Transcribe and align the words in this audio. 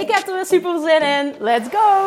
Ik 0.00 0.10
heb 0.10 0.26
er 0.26 0.34
weer 0.34 0.46
super 0.46 0.80
zin 0.80 1.02
in. 1.02 1.34
Let's 1.38 1.68
go! 1.68 2.06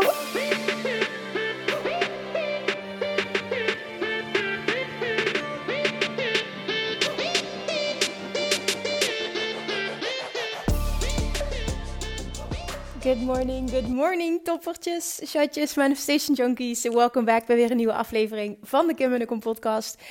Good 13.02 13.22
morning, 13.22 13.70
good 13.70 13.88
morning, 13.88 14.44
toppertjes, 14.44 15.20
chatjes, 15.24 15.74
manifestation 15.74 16.36
junkies. 16.36 16.84
Welkom 16.84 17.26
back 17.26 17.46
bij 17.46 17.56
weer 17.56 17.72
een 17.72 17.78
nieuwe 17.78 17.94
aflevering 17.94 18.58
van 18.62 18.88
de 18.88 18.94
Kim 18.94 19.14
en 19.14 19.20
de 19.20 19.38
podcast. 19.38 20.02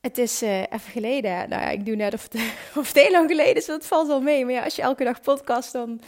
Het 0.00 0.18
is 0.18 0.42
uh, 0.42 0.58
even 0.58 0.90
geleden. 0.92 1.48
Nou 1.48 1.62
ja, 1.62 1.68
ik 1.68 1.86
doe 1.86 1.94
net 1.94 2.14
of 2.14 2.22
het, 2.22 2.92
heel 3.02 3.10
lang 3.10 3.30
geleden 3.30 3.56
is, 3.56 3.66
dat 3.66 3.86
valt 3.86 4.06
wel 4.06 4.20
mee. 4.20 4.44
Maar 4.44 4.54
ja, 4.54 4.64
als 4.64 4.76
je 4.76 4.82
elke 4.82 5.04
dag 5.04 5.20
podcast, 5.20 5.72
dan 5.72 6.00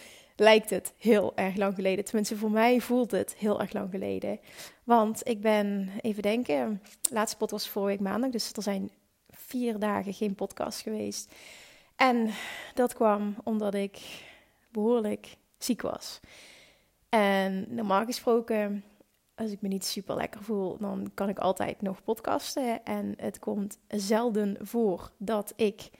lijkt 0.42 0.70
het 0.70 0.94
heel 0.98 1.36
erg 1.36 1.56
lang 1.56 1.74
geleden. 1.74 2.04
Tenminste, 2.04 2.36
voor 2.36 2.50
mij 2.50 2.80
voelt 2.80 3.10
het 3.10 3.34
heel 3.34 3.60
erg 3.60 3.72
lang 3.72 3.90
geleden. 3.90 4.40
Want 4.84 5.28
ik 5.28 5.40
ben, 5.40 5.90
even 6.00 6.22
denken, 6.22 6.82
laatste 7.10 7.36
pot 7.36 7.50
was 7.50 7.68
vorige 7.68 7.90
week 7.90 8.00
maandag. 8.08 8.30
Dus 8.30 8.52
er 8.52 8.62
zijn 8.62 8.90
vier 9.30 9.78
dagen 9.78 10.14
geen 10.14 10.34
podcast 10.34 10.80
geweest. 10.80 11.34
En 11.96 12.30
dat 12.74 12.94
kwam 12.94 13.34
omdat 13.44 13.74
ik 13.74 13.98
behoorlijk 14.70 15.36
ziek 15.58 15.82
was. 15.82 16.20
En 17.08 17.74
normaal 17.74 18.04
gesproken, 18.04 18.84
als 19.34 19.50
ik 19.50 19.60
me 19.60 19.68
niet 19.68 19.84
super 19.84 20.16
lekker 20.16 20.42
voel, 20.42 20.76
dan 20.78 21.10
kan 21.14 21.28
ik 21.28 21.38
altijd 21.38 21.82
nog 21.82 22.02
podcasten. 22.02 22.84
En 22.84 23.14
het 23.16 23.38
komt 23.38 23.78
zelden 23.88 24.56
voor 24.60 25.10
dat 25.16 25.52
ik 25.56 25.90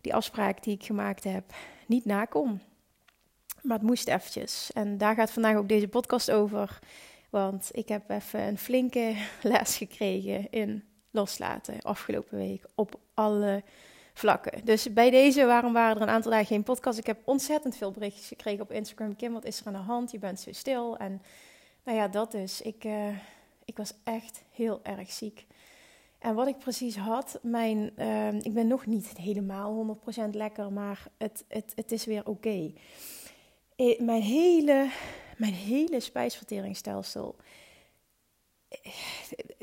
die 0.00 0.14
afspraak 0.14 0.62
die 0.62 0.74
ik 0.74 0.84
gemaakt 0.84 1.24
heb 1.24 1.44
niet 1.86 2.04
nakom. 2.04 2.60
Maar 3.68 3.78
het 3.78 3.86
moest 3.86 4.08
eventjes. 4.08 4.70
En 4.72 4.98
daar 4.98 5.14
gaat 5.14 5.30
vandaag 5.30 5.56
ook 5.56 5.68
deze 5.68 5.88
podcast 5.88 6.30
over. 6.30 6.78
Want 7.30 7.68
ik 7.72 7.88
heb 7.88 8.10
even 8.10 8.40
een 8.40 8.58
flinke 8.58 9.14
les 9.42 9.76
gekregen 9.76 10.50
in 10.50 10.84
loslaten 11.10 11.82
afgelopen 11.82 12.38
week. 12.38 12.64
Op 12.74 13.00
alle 13.14 13.62
vlakken. 14.14 14.64
Dus 14.64 14.92
bij 14.92 15.10
deze, 15.10 15.44
waarom 15.44 15.72
waren 15.72 15.96
er 15.96 16.02
een 16.02 16.08
aantal 16.08 16.30
dagen 16.30 16.46
geen 16.46 16.62
podcast? 16.62 16.98
Ik 16.98 17.06
heb 17.06 17.18
ontzettend 17.24 17.76
veel 17.76 17.90
berichtjes 17.90 18.28
gekregen 18.28 18.62
op 18.62 18.72
Instagram. 18.72 19.16
Kim, 19.16 19.32
wat 19.32 19.44
is 19.44 19.60
er 19.60 19.66
aan 19.66 19.72
de 19.72 19.78
hand? 19.78 20.10
Je 20.10 20.18
bent 20.18 20.40
zo 20.40 20.52
stil. 20.52 20.96
En 20.96 21.22
nou 21.84 21.98
ja, 21.98 22.08
dat 22.08 22.34
is. 22.34 22.60
Ik, 22.60 22.84
uh, 22.84 23.08
ik 23.64 23.76
was 23.76 23.94
echt 24.04 24.42
heel 24.50 24.80
erg 24.82 25.10
ziek. 25.10 25.46
En 26.18 26.34
wat 26.34 26.46
ik 26.46 26.58
precies 26.58 26.96
had, 26.96 27.38
mijn, 27.42 27.92
uh, 27.98 28.32
ik 28.32 28.54
ben 28.54 28.66
nog 28.66 28.86
niet 28.86 29.16
helemaal 29.16 30.00
100% 30.06 30.30
lekker, 30.30 30.72
maar 30.72 31.06
het, 31.18 31.44
het, 31.48 31.72
het 31.74 31.92
is 31.92 32.04
weer 32.04 32.26
oké. 32.26 32.72
Eh, 33.78 33.98
mijn 33.98 34.22
hele, 34.22 34.90
mijn 35.36 35.52
hele 35.52 36.00
spijsverteringsstelsel 36.00 37.36
eh, 38.68 38.92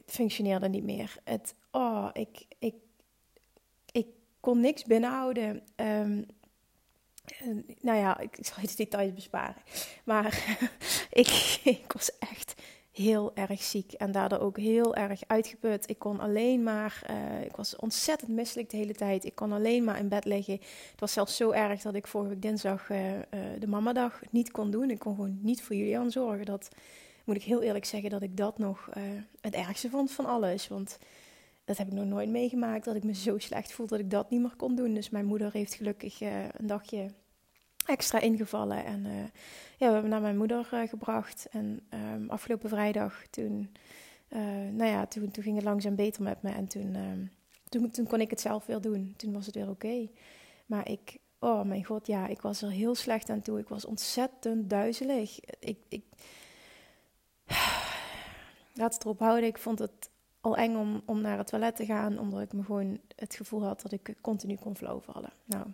functioneerde 0.06 0.70
niet 0.70 0.84
meer. 0.84 1.18
Het, 1.24 1.56
oh, 1.72 2.10
ik, 2.14 2.46
ik, 2.60 2.76
ik 3.92 4.08
kon 4.40 4.60
niks 4.60 4.84
binnenhouden. 4.84 5.64
Um, 5.76 6.26
nou 7.82 7.98
ja, 7.98 8.20
ik, 8.20 8.38
zal 8.42 8.58
je 8.62 8.68
de 8.68 8.76
details 8.76 9.14
besparen. 9.14 9.62
Maar 10.06 10.58
ik, 11.10 11.60
ik 11.64 11.92
was 11.92 12.18
echt 12.18 12.62
heel 12.98 13.32
erg 13.36 13.64
ziek 13.64 13.94
en 13.94 14.12
daardoor 14.12 14.40
ook 14.40 14.58
heel 14.58 14.96
erg 14.96 15.22
uitgeput. 15.28 15.90
Ik 15.90 16.00
kon 16.00 16.20
alleen 16.20 16.64
maar, 16.64 17.02
uh, 17.10 17.46
ik 17.46 17.56
was 17.56 17.76
ontzettend 17.76 18.32
misselijk 18.32 18.70
de 18.70 18.78
hele 18.78 18.94
tijd. 18.94 19.26
Ik 19.26 19.36
kon 19.36 19.52
alleen 19.52 19.84
maar 19.84 20.00
in 20.00 20.08
bed 20.08 20.26
liggen. 20.26 20.54
Het 20.92 21.00
was 21.00 21.14
zelfs 21.14 21.36
zo 21.36 21.52
erg 21.52 21.82
dat 21.82 21.96
ik 21.96 22.08
vorige 22.08 22.30
week 22.30 22.42
dinsdag 22.42 22.90
uh, 22.90 23.14
uh, 23.14 23.22
de 23.60 23.68
mamadag 23.68 24.22
niet 24.30 24.52
kon 24.52 24.72
doen. 24.72 24.90
Ik 24.90 25.00
kon 25.00 25.16
gewoon 25.16 25.40
niet 25.42 25.64
voor 25.64 25.76
Julian 25.76 26.12
zorgen. 26.12 26.46
Dat 26.46 26.70
moet 27.24 27.36
ik 27.36 27.44
heel 27.44 27.62
eerlijk 27.62 27.86
zeggen 27.86 28.10
dat 28.10 28.22
ik 28.22 28.38
dat 28.38 28.58
nog 28.58 28.90
het 29.42 29.54
ergste 29.54 29.90
vond 29.90 30.12
van 30.12 30.26
alles. 30.26 30.68
Want 30.68 30.98
dat 31.66 31.78
heb 31.78 31.88
ik 31.88 31.94
nog 31.94 32.06
nooit 32.06 32.30
meegemaakt, 32.30 32.86
dat 32.86 32.96
ik 32.96 33.04
me 33.04 33.14
zo 33.14 33.38
slecht 33.38 33.72
voelde 33.72 33.96
dat 33.96 34.06
ik 34.06 34.12
dat 34.12 34.30
niet 34.30 34.42
meer 34.42 34.56
kon 34.58 34.76
doen. 34.76 34.94
Dus 34.94 35.10
mijn 35.10 35.26
moeder 35.26 35.50
heeft 35.54 35.74
gelukkig 35.74 36.22
een 36.22 36.68
dagje 36.68 37.10
extra 37.86 38.20
ingevallen. 38.20 38.86
En 38.86 39.06
uh, 39.06 39.14
ja, 39.78 39.88
we 39.88 39.94
hebben 39.94 40.10
naar 40.10 40.22
mijn 40.22 40.38
moeder 40.38 40.70
uh, 40.74 40.88
gebracht. 40.88 41.48
En 41.52 41.82
um, 42.14 42.30
afgelopen 42.30 42.70
vrijdag, 42.70 43.28
toen, 43.30 43.76
uh, 44.30 44.40
nou 44.72 44.86
ja, 44.86 45.06
toen, 45.06 45.32
toen 45.32 45.44
ging 45.44 45.56
het 45.56 45.66
langzaam 45.66 45.96
beter 45.96 46.24
met 46.24 46.42
me. 46.42 46.52
En 46.52 46.68
toen, 46.68 46.96
um, 46.96 47.32
toen, 47.70 47.92
toen 47.92 48.08
kon 48.08 48.22
ik 48.22 48.30
het 48.30 48.42
zelf 48.42 48.66
weer 48.66 48.82
doen. 48.82 49.14
Toen 49.18 49.34
was 49.34 49.46
het 49.46 49.56
weer 49.56 49.70
oké. 49.70 50.10
Maar 50.66 50.90
ik, 50.90 51.18
oh 51.40 51.62
mijn 51.62 51.86
god, 51.86 52.08
ja, 52.08 52.28
ik 52.28 52.42
was 52.42 52.62
er 52.62 52.72
heel 52.72 52.96
slecht 52.96 53.30
aan 53.30 53.42
toe. 53.42 53.60
Ik 53.60 53.70
was 53.70 53.86
ontzettend 53.86 54.70
duizelig. 54.70 55.40
Ik, 55.60 55.78
ik, 55.90 56.04
laat 58.80 58.94
het 58.94 59.04
erop 59.04 59.20
houden. 59.20 59.48
Ik 59.48 59.58
vond 59.58 59.80
het 59.80 60.10
al 60.42 60.58
eng 60.58 60.76
om, 60.76 61.02
om 61.06 61.22
naar 61.22 61.38
het 61.38 61.48
toilet 61.48 61.76
te 61.76 61.86
gaan, 61.86 62.20
omdat 62.20 62.42
ik 62.42 62.54
me 62.54 62.64
gewoon 62.64 63.00
het 63.16 63.36
gevoel 63.36 63.64
had 63.64 63.82
dat 63.82 63.92
ik 63.92 64.14
continu 64.22 64.56
kon 64.56 64.76
vallen. 64.76 65.34
Nou, 65.46 65.66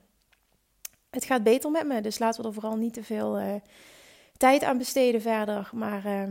het 1.12 1.26
gaat 1.26 1.44
beter 1.44 1.72
met 1.72 1.88
me. 1.88 2.02
Dus 2.02 2.20
laten 2.20 2.42
we 2.42 2.48
er 2.48 2.54
vooral 2.54 2.76
niet 2.76 2.94
te 2.94 3.04
veel 3.04 3.40
uh, 3.40 3.54
tijd 4.38 4.64
aan 4.64 4.78
besteden 4.78 5.22
verder. 5.22 5.70
Maar 5.74 6.06
uh, 6.06 6.24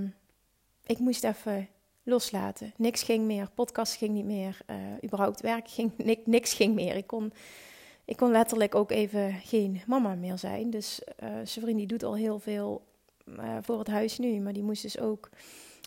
ik 0.87 0.99
moest 0.99 1.25
even 1.25 1.69
loslaten. 2.03 2.73
Niks 2.77 3.03
ging 3.03 3.25
meer. 3.25 3.51
Podcast 3.55 3.95
ging 3.95 4.13
niet 4.13 4.25
meer. 4.25 4.59
Uh, 4.71 4.77
überhaupt 5.05 5.41
werk 5.41 5.69
ging 5.69 5.93
niks, 6.25 6.53
ging 6.53 6.75
meer. 6.75 6.97
Ik 6.97 7.07
kon, 7.07 7.33
ik 8.05 8.17
kon 8.17 8.31
letterlijk 8.31 8.75
ook 8.75 8.91
even 8.91 9.33
geen 9.33 9.81
mama 9.87 10.15
meer 10.15 10.39
zijn. 10.39 10.71
Dus 10.71 11.01
uh, 11.23 11.29
zijn 11.29 11.65
vriend 11.65 11.89
doet 11.89 12.03
al 12.03 12.17
heel 12.17 12.39
veel 12.39 12.89
voor 13.61 13.79
het 13.79 13.89
huis 13.89 14.19
nu. 14.19 14.41
Maar 14.41 14.53
die 14.53 14.63
moest 14.63 14.83
dus 14.83 14.99
ook 14.99 15.29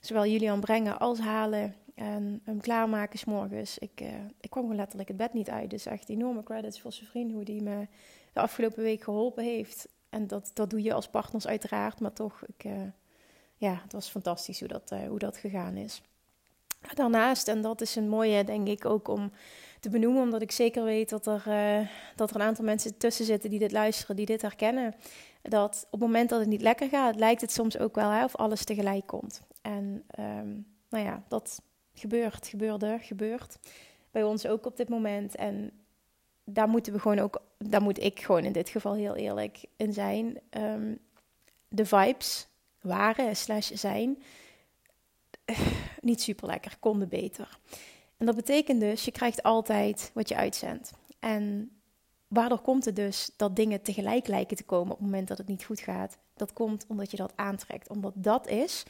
zowel 0.01 0.25
Julian 0.25 0.59
brengen 0.59 0.99
als 0.99 1.19
halen. 1.19 1.75
En 1.95 2.41
hem 2.43 2.61
klaarmaken 2.61 3.19
s'morgens. 3.19 3.77
Ik, 3.77 4.01
ik 4.39 4.49
kwam 4.49 4.63
gewoon 4.63 4.77
letterlijk 4.77 5.07
het 5.07 5.17
bed 5.17 5.33
niet 5.33 5.49
uit. 5.49 5.69
Dus 5.69 5.85
echt 5.85 6.09
enorme 6.09 6.43
credits 6.43 6.81
voor 6.81 6.91
zijn. 6.91 7.31
Hoe 7.31 7.43
die 7.43 7.61
me 7.61 7.87
de 8.33 8.39
afgelopen 8.39 8.83
week 8.83 9.03
geholpen 9.03 9.43
heeft. 9.43 9.87
En 10.09 10.27
dat, 10.27 10.51
dat 10.53 10.69
doe 10.69 10.81
je 10.81 10.93
als 10.93 11.07
partners 11.07 11.47
uiteraard, 11.47 11.99
maar 11.99 12.13
toch, 12.13 12.41
ik, 12.45 12.63
uh, 12.63 12.81
ja, 13.57 13.79
het 13.83 13.91
was 13.91 14.09
fantastisch 14.09 14.59
hoe 14.59 14.67
dat, 14.67 14.91
uh, 14.91 15.07
hoe 15.07 15.19
dat 15.19 15.37
gegaan 15.37 15.75
is. 15.75 16.01
Daarnaast, 16.93 17.47
en 17.47 17.61
dat 17.61 17.81
is 17.81 17.95
een 17.95 18.09
mooie, 18.09 18.43
denk 18.43 18.67
ik, 18.67 18.85
ook 18.85 19.07
om 19.07 19.31
te 19.79 19.89
benoemen, 19.89 20.21
omdat 20.21 20.41
ik 20.41 20.51
zeker 20.51 20.83
weet 20.83 21.09
dat 21.09 21.25
er, 21.25 21.43
uh, 21.47 21.87
dat 22.15 22.29
er 22.29 22.35
een 22.35 22.41
aantal 22.41 22.65
mensen 22.65 22.97
tussen 22.97 23.25
zitten 23.25 23.49
die 23.49 23.59
dit 23.59 23.71
luisteren, 23.71 24.15
die 24.15 24.25
dit 24.25 24.41
herkennen. 24.41 24.95
Dat 25.41 25.85
op 25.85 25.91
het 25.91 26.09
moment 26.09 26.29
dat 26.29 26.39
het 26.39 26.49
niet 26.49 26.61
lekker 26.61 26.89
gaat, 26.89 27.15
lijkt 27.15 27.41
het 27.41 27.51
soms 27.51 27.77
ook 27.77 27.95
wel 27.95 28.09
hè, 28.09 28.23
of 28.23 28.35
alles 28.35 28.63
tegelijk 28.63 29.07
komt. 29.07 29.41
En 29.61 30.03
um, 30.19 30.65
nou 30.89 31.05
ja, 31.05 31.23
dat 31.27 31.61
gebeurt, 31.93 32.47
gebeurde, 32.47 32.97
gebeurt 33.01 33.57
bij 34.11 34.23
ons 34.23 34.47
ook 34.47 34.65
op 34.65 34.77
dit 34.77 34.89
moment. 34.89 35.35
En 35.35 35.71
daar 36.43 36.67
moeten 36.67 36.93
we 36.93 36.99
gewoon 36.99 37.19
ook, 37.19 37.41
daar 37.57 37.81
moet 37.81 38.03
ik 38.03 38.19
gewoon 38.19 38.43
in 38.43 38.51
dit 38.51 38.69
geval 38.69 38.93
heel 38.93 39.15
eerlijk 39.15 39.65
in 39.75 39.93
zijn. 39.93 40.39
Um, 40.57 40.99
de 41.67 41.85
vibes 41.85 42.47
waren 42.81 43.35
slash 43.35 43.71
zijn 43.71 44.23
niet 46.01 46.21
super 46.21 46.47
lekker, 46.47 46.77
konden 46.79 47.09
beter. 47.09 47.59
En 48.17 48.25
dat 48.25 48.35
betekent 48.35 48.79
dus, 48.79 49.05
je 49.05 49.11
krijgt 49.11 49.43
altijd 49.43 50.11
wat 50.13 50.29
je 50.29 50.35
uitzendt. 50.35 50.91
En 51.19 51.71
waardoor 52.27 52.59
komt 52.59 52.85
het 52.85 52.95
dus 52.95 53.31
dat 53.37 53.55
dingen 53.55 53.81
tegelijk 53.81 54.27
lijken 54.27 54.57
te 54.57 54.63
komen 54.63 54.91
op 54.91 54.97
het 54.97 55.05
moment 55.05 55.27
dat 55.27 55.37
het 55.37 55.47
niet 55.47 55.63
goed 55.63 55.79
gaat? 55.79 56.17
Dat 56.35 56.53
komt 56.53 56.85
omdat 56.87 57.11
je 57.11 57.17
dat 57.17 57.33
aantrekt. 57.35 57.89
Omdat 57.89 58.13
dat 58.15 58.47
is 58.47 58.83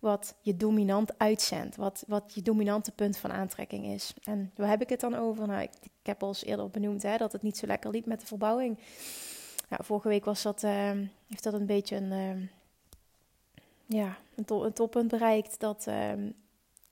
wat 0.00 0.34
je 0.40 0.56
dominant 0.56 1.18
uitzendt, 1.18 1.76
wat, 1.76 2.04
wat 2.06 2.32
je 2.34 2.42
dominante 2.42 2.92
punt 2.92 3.16
van 3.16 3.32
aantrekking 3.32 3.84
is. 3.84 4.14
En 4.24 4.52
waar 4.54 4.68
heb 4.68 4.82
ik 4.82 4.88
het 4.88 5.00
dan 5.00 5.14
over? 5.14 5.46
Nou, 5.46 5.62
ik, 5.62 5.70
ik 5.82 6.06
heb 6.06 6.22
al 6.22 6.28
eens 6.28 6.44
eerder 6.44 6.70
benoemd 6.70 7.02
hè, 7.02 7.16
dat 7.16 7.32
het 7.32 7.42
niet 7.42 7.56
zo 7.56 7.66
lekker 7.66 7.90
liep 7.90 8.06
met 8.06 8.20
de 8.20 8.26
verbouwing. 8.26 8.78
Nou, 9.68 9.84
vorige 9.84 10.08
week 10.08 10.24
was 10.24 10.42
dat, 10.42 10.62
uh, 10.62 10.90
heeft 11.26 11.42
dat 11.42 11.52
een 11.52 11.66
beetje 11.66 11.96
een, 11.96 12.12
uh, 12.12 12.48
ja, 13.86 14.16
een, 14.34 14.44
een, 14.64 14.72
toppunt 14.72 15.08
bereikt. 15.08 15.60
Dat 15.60 15.86
uh, 15.88 16.12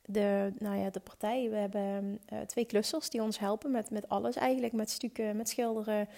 de, 0.04 0.52
nou 0.58 0.76
ja, 0.76 0.90
de 0.90 1.00
partij, 1.00 1.50
we 1.50 1.56
hebben 1.56 2.20
uh, 2.32 2.40
twee 2.40 2.64
klussers 2.64 3.10
die 3.10 3.22
ons 3.22 3.38
helpen 3.38 3.70
met, 3.70 3.90
met 3.90 4.08
alles 4.08 4.36
eigenlijk. 4.36 4.72
Met 4.72 4.90
stukken, 4.90 5.36
met 5.36 5.48
schilderen, 5.48 6.08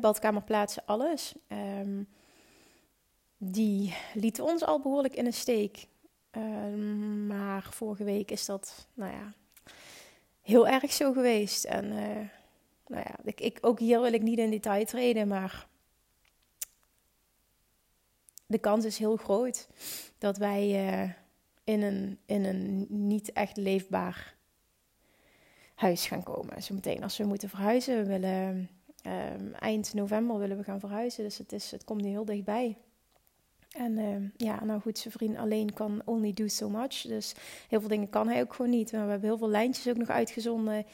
badkamer 0.00 0.42
plaatsen, 0.42 0.82
alles. 0.86 1.34
Um, 1.80 2.08
die 3.44 3.94
lieten 4.14 4.44
ons 4.44 4.64
al 4.64 4.80
behoorlijk 4.80 5.14
in 5.14 5.26
een 5.26 5.32
steek. 5.32 5.86
Ehm, 6.32 7.26
maar 7.26 7.62
vorige 7.70 8.04
week 8.04 8.30
is 8.30 8.44
dat, 8.44 8.86
nou 8.94 9.12
ja, 9.12 9.32
heel 10.42 10.68
erg 10.68 10.92
zo 10.92 11.12
geweest. 11.12 11.64
En 11.64 11.84
uh, 11.84 12.28
nou 12.86 13.04
ja, 13.04 13.16
ik, 13.24 13.40
ik, 13.40 13.58
ook 13.60 13.78
hier 13.78 14.00
wil 14.00 14.12
ik 14.12 14.22
niet 14.22 14.38
in 14.38 14.50
detail 14.50 14.84
treden, 14.84 15.28
maar 15.28 15.66
de 18.46 18.58
kans 18.58 18.84
is 18.84 18.98
heel 18.98 19.16
groot 19.16 19.68
dat 20.18 20.36
wij 20.36 20.86
uh, 20.86 21.10
in, 21.64 21.82
een, 21.82 22.18
in 22.26 22.44
een 22.44 22.86
niet 22.88 23.32
echt 23.32 23.56
leefbaar 23.56 24.34
huis 25.74 26.06
gaan 26.06 26.22
komen. 26.22 26.62
Zometeen 26.62 27.02
als 27.02 27.16
we 27.16 27.24
moeten 27.24 27.48
verhuizen, 27.48 27.96
we 27.96 28.06
willen 28.06 28.68
um, 29.06 29.54
eind 29.54 29.94
november 29.94 30.38
willen 30.38 30.56
we 30.56 30.64
gaan 30.64 30.80
verhuizen, 30.80 31.24
dus 31.24 31.38
het, 31.38 31.52
is, 31.52 31.70
het 31.70 31.84
komt 31.84 32.02
nu 32.02 32.08
heel 32.08 32.24
dichtbij. 32.24 32.76
En 33.72 33.98
uh, 33.98 34.16
ja, 34.36 34.64
nou 34.64 34.80
goed, 34.80 34.98
zijn 34.98 35.14
vriend 35.14 35.36
alleen 35.36 35.72
kan 35.72 36.02
only 36.04 36.32
do 36.32 36.48
so 36.48 36.68
much. 36.68 37.02
Dus 37.02 37.34
heel 37.68 37.80
veel 37.80 37.88
dingen 37.88 38.08
kan 38.08 38.28
hij 38.28 38.40
ook 38.40 38.54
gewoon 38.54 38.70
niet. 38.70 38.92
Maar 38.92 39.04
we 39.04 39.10
hebben 39.10 39.28
heel 39.28 39.38
veel 39.38 39.48
lijntjes 39.48 39.88
ook 39.88 39.96
nog 39.96 40.08
uitgezonden. 40.08 40.84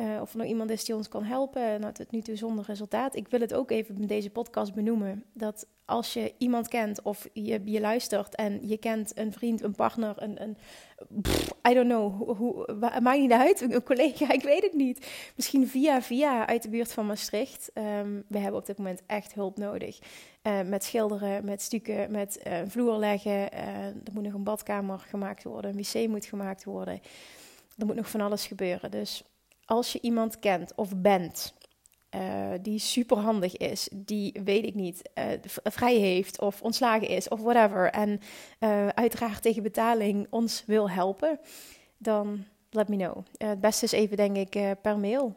Uh, 0.00 0.18
of 0.20 0.32
er 0.32 0.38
nog 0.38 0.46
iemand 0.46 0.70
is 0.70 0.84
die 0.84 0.94
ons 0.94 1.08
kan 1.08 1.24
helpen. 1.24 1.80
Nou, 1.80 1.92
tot 1.92 2.10
nu 2.10 2.20
toe 2.20 2.36
zonder 2.36 2.64
resultaat. 2.64 3.16
Ik 3.16 3.28
wil 3.28 3.40
het 3.40 3.54
ook 3.54 3.70
even 3.70 3.96
in 3.96 4.06
deze 4.06 4.30
podcast 4.30 4.74
benoemen. 4.74 5.24
Dat 5.32 5.66
als 5.88 6.12
je 6.12 6.34
iemand 6.38 6.68
kent 6.68 7.02
of 7.02 7.28
je, 7.32 7.60
je 7.64 7.80
luistert 7.80 8.34
en 8.34 8.68
je 8.68 8.76
kent 8.76 9.18
een 9.18 9.32
vriend, 9.32 9.62
een 9.62 9.74
partner, 9.74 10.22
een, 10.22 10.42
een 10.42 10.56
I 11.68 11.74
don't 11.74 11.88
know, 11.88 12.36
hoe, 12.36 12.72
maakt 13.02 13.18
niet 13.18 13.32
uit, 13.32 13.60
een 13.60 13.82
collega, 13.82 14.32
ik 14.38 14.42
weet 14.42 14.62
het 14.62 14.72
niet. 14.72 15.06
Misschien 15.36 15.68
via 15.68 16.02
via 16.02 16.46
uit 16.46 16.62
de 16.62 16.68
buurt 16.68 16.92
van 16.92 17.06
Maastricht. 17.06 17.70
Um, 17.74 18.24
we 18.28 18.38
hebben 18.38 18.60
op 18.60 18.66
dit 18.66 18.78
moment 18.78 19.02
echt 19.06 19.34
hulp 19.34 19.56
nodig. 19.56 19.98
Uh, 20.42 20.60
met 20.60 20.84
schilderen, 20.84 21.44
met 21.44 21.62
stukken, 21.62 22.10
met 22.10 22.40
uh, 22.46 22.58
vloer 22.66 22.96
leggen. 22.96 23.54
Uh, 23.54 23.84
er 23.84 24.12
moet 24.12 24.22
nog 24.22 24.34
een 24.34 24.44
badkamer 24.44 24.98
gemaakt 24.98 25.44
worden, 25.44 25.70
een 25.70 25.82
wc 25.82 26.08
moet 26.08 26.26
gemaakt 26.26 26.64
worden. 26.64 27.00
Er 27.76 27.86
moet 27.86 27.96
nog 27.96 28.10
van 28.10 28.20
alles 28.20 28.46
gebeuren. 28.46 28.90
Dus 28.90 29.22
als 29.64 29.92
je 29.92 30.00
iemand 30.00 30.38
kent 30.38 30.72
of 30.74 30.96
bent 30.96 31.54
uh, 32.14 32.50
die 32.62 32.78
superhandig 32.78 33.56
is, 33.56 33.88
die 33.92 34.40
weet 34.44 34.64
ik 34.64 34.74
niet, 34.74 35.10
uh, 35.18 35.24
vrij 35.64 35.94
heeft 35.94 36.40
of 36.40 36.62
ontslagen 36.62 37.08
is 37.08 37.28
of 37.28 37.40
whatever, 37.40 37.90
en 37.90 38.20
uh, 38.60 38.88
uiteraard 38.88 39.42
tegen 39.42 39.62
betaling 39.62 40.26
ons 40.30 40.62
wil 40.66 40.90
helpen, 40.90 41.40
dan 41.96 42.44
let 42.70 42.88
me 42.88 42.96
know. 42.96 43.24
het 43.36 43.60
beste 43.60 43.84
is 43.84 43.92
even, 43.92 44.16
denk 44.16 44.36
ik, 44.36 44.80
per 44.82 44.98
mail. 44.98 45.36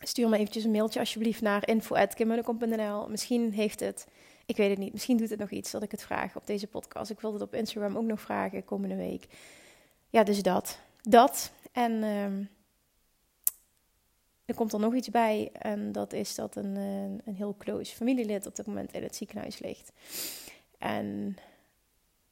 Stuur 0.00 0.28
me 0.28 0.36
eventjes 0.36 0.64
een 0.64 0.70
mailtje 0.70 1.00
alsjeblieft 1.00 1.40
naar 1.40 1.68
info.kimmunnekom.nl. 1.68 3.08
Misschien 3.08 3.52
heeft 3.52 3.80
het, 3.80 4.06
ik 4.46 4.56
weet 4.56 4.70
het 4.70 4.78
niet, 4.78 4.92
misschien 4.92 5.16
doet 5.16 5.30
het 5.30 5.38
nog 5.38 5.50
iets 5.50 5.70
dat 5.70 5.82
ik 5.82 5.90
het 5.90 6.02
vraag 6.02 6.36
op 6.36 6.46
deze 6.46 6.66
podcast. 6.66 7.10
Ik 7.10 7.20
wil 7.20 7.32
het 7.32 7.42
op 7.42 7.54
Instagram 7.54 7.96
ook 7.96 8.04
nog 8.04 8.20
vragen 8.20 8.64
komende 8.64 8.96
week. 8.96 9.26
Ja, 10.08 10.22
dus 10.22 10.42
dat. 10.42 10.78
Dat. 11.02 11.52
En 11.72 12.02
ehm, 12.02 12.42
er 14.48 14.54
komt 14.54 14.72
er 14.72 14.80
nog 14.80 14.94
iets 14.94 15.10
bij 15.10 15.50
en 15.52 15.92
dat 15.92 16.12
is 16.12 16.34
dat 16.34 16.56
een, 16.56 16.76
een, 16.76 17.34
heel 17.34 17.54
close 17.58 17.94
familielid 17.94 18.46
op 18.46 18.56
dit 18.56 18.66
moment 18.66 18.92
in 18.92 19.02
het 19.02 19.16
ziekenhuis 19.16 19.58
ligt. 19.58 19.92
En 20.78 21.36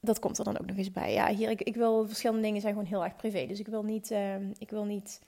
dat 0.01 0.19
komt 0.19 0.39
er 0.39 0.45
dan 0.45 0.59
ook 0.59 0.67
nog 0.67 0.77
eens 0.77 0.91
bij. 0.91 1.13
Ja, 1.13 1.35
hier, 1.35 1.51
ik, 1.51 1.63
ik 1.63 1.75
wil 1.75 2.07
verschillende 2.07 2.43
dingen 2.43 2.61
zijn 2.61 2.73
gewoon 2.73 2.89
heel 2.89 3.05
erg 3.05 3.17
privé. 3.17 3.47
Dus 3.47 3.59
ik 3.59 3.67
wil 3.67 3.83
niet, 3.83 4.11
uh, 4.11 4.51
ik 4.59 4.71
wil 4.71 4.85
niet 4.85 5.21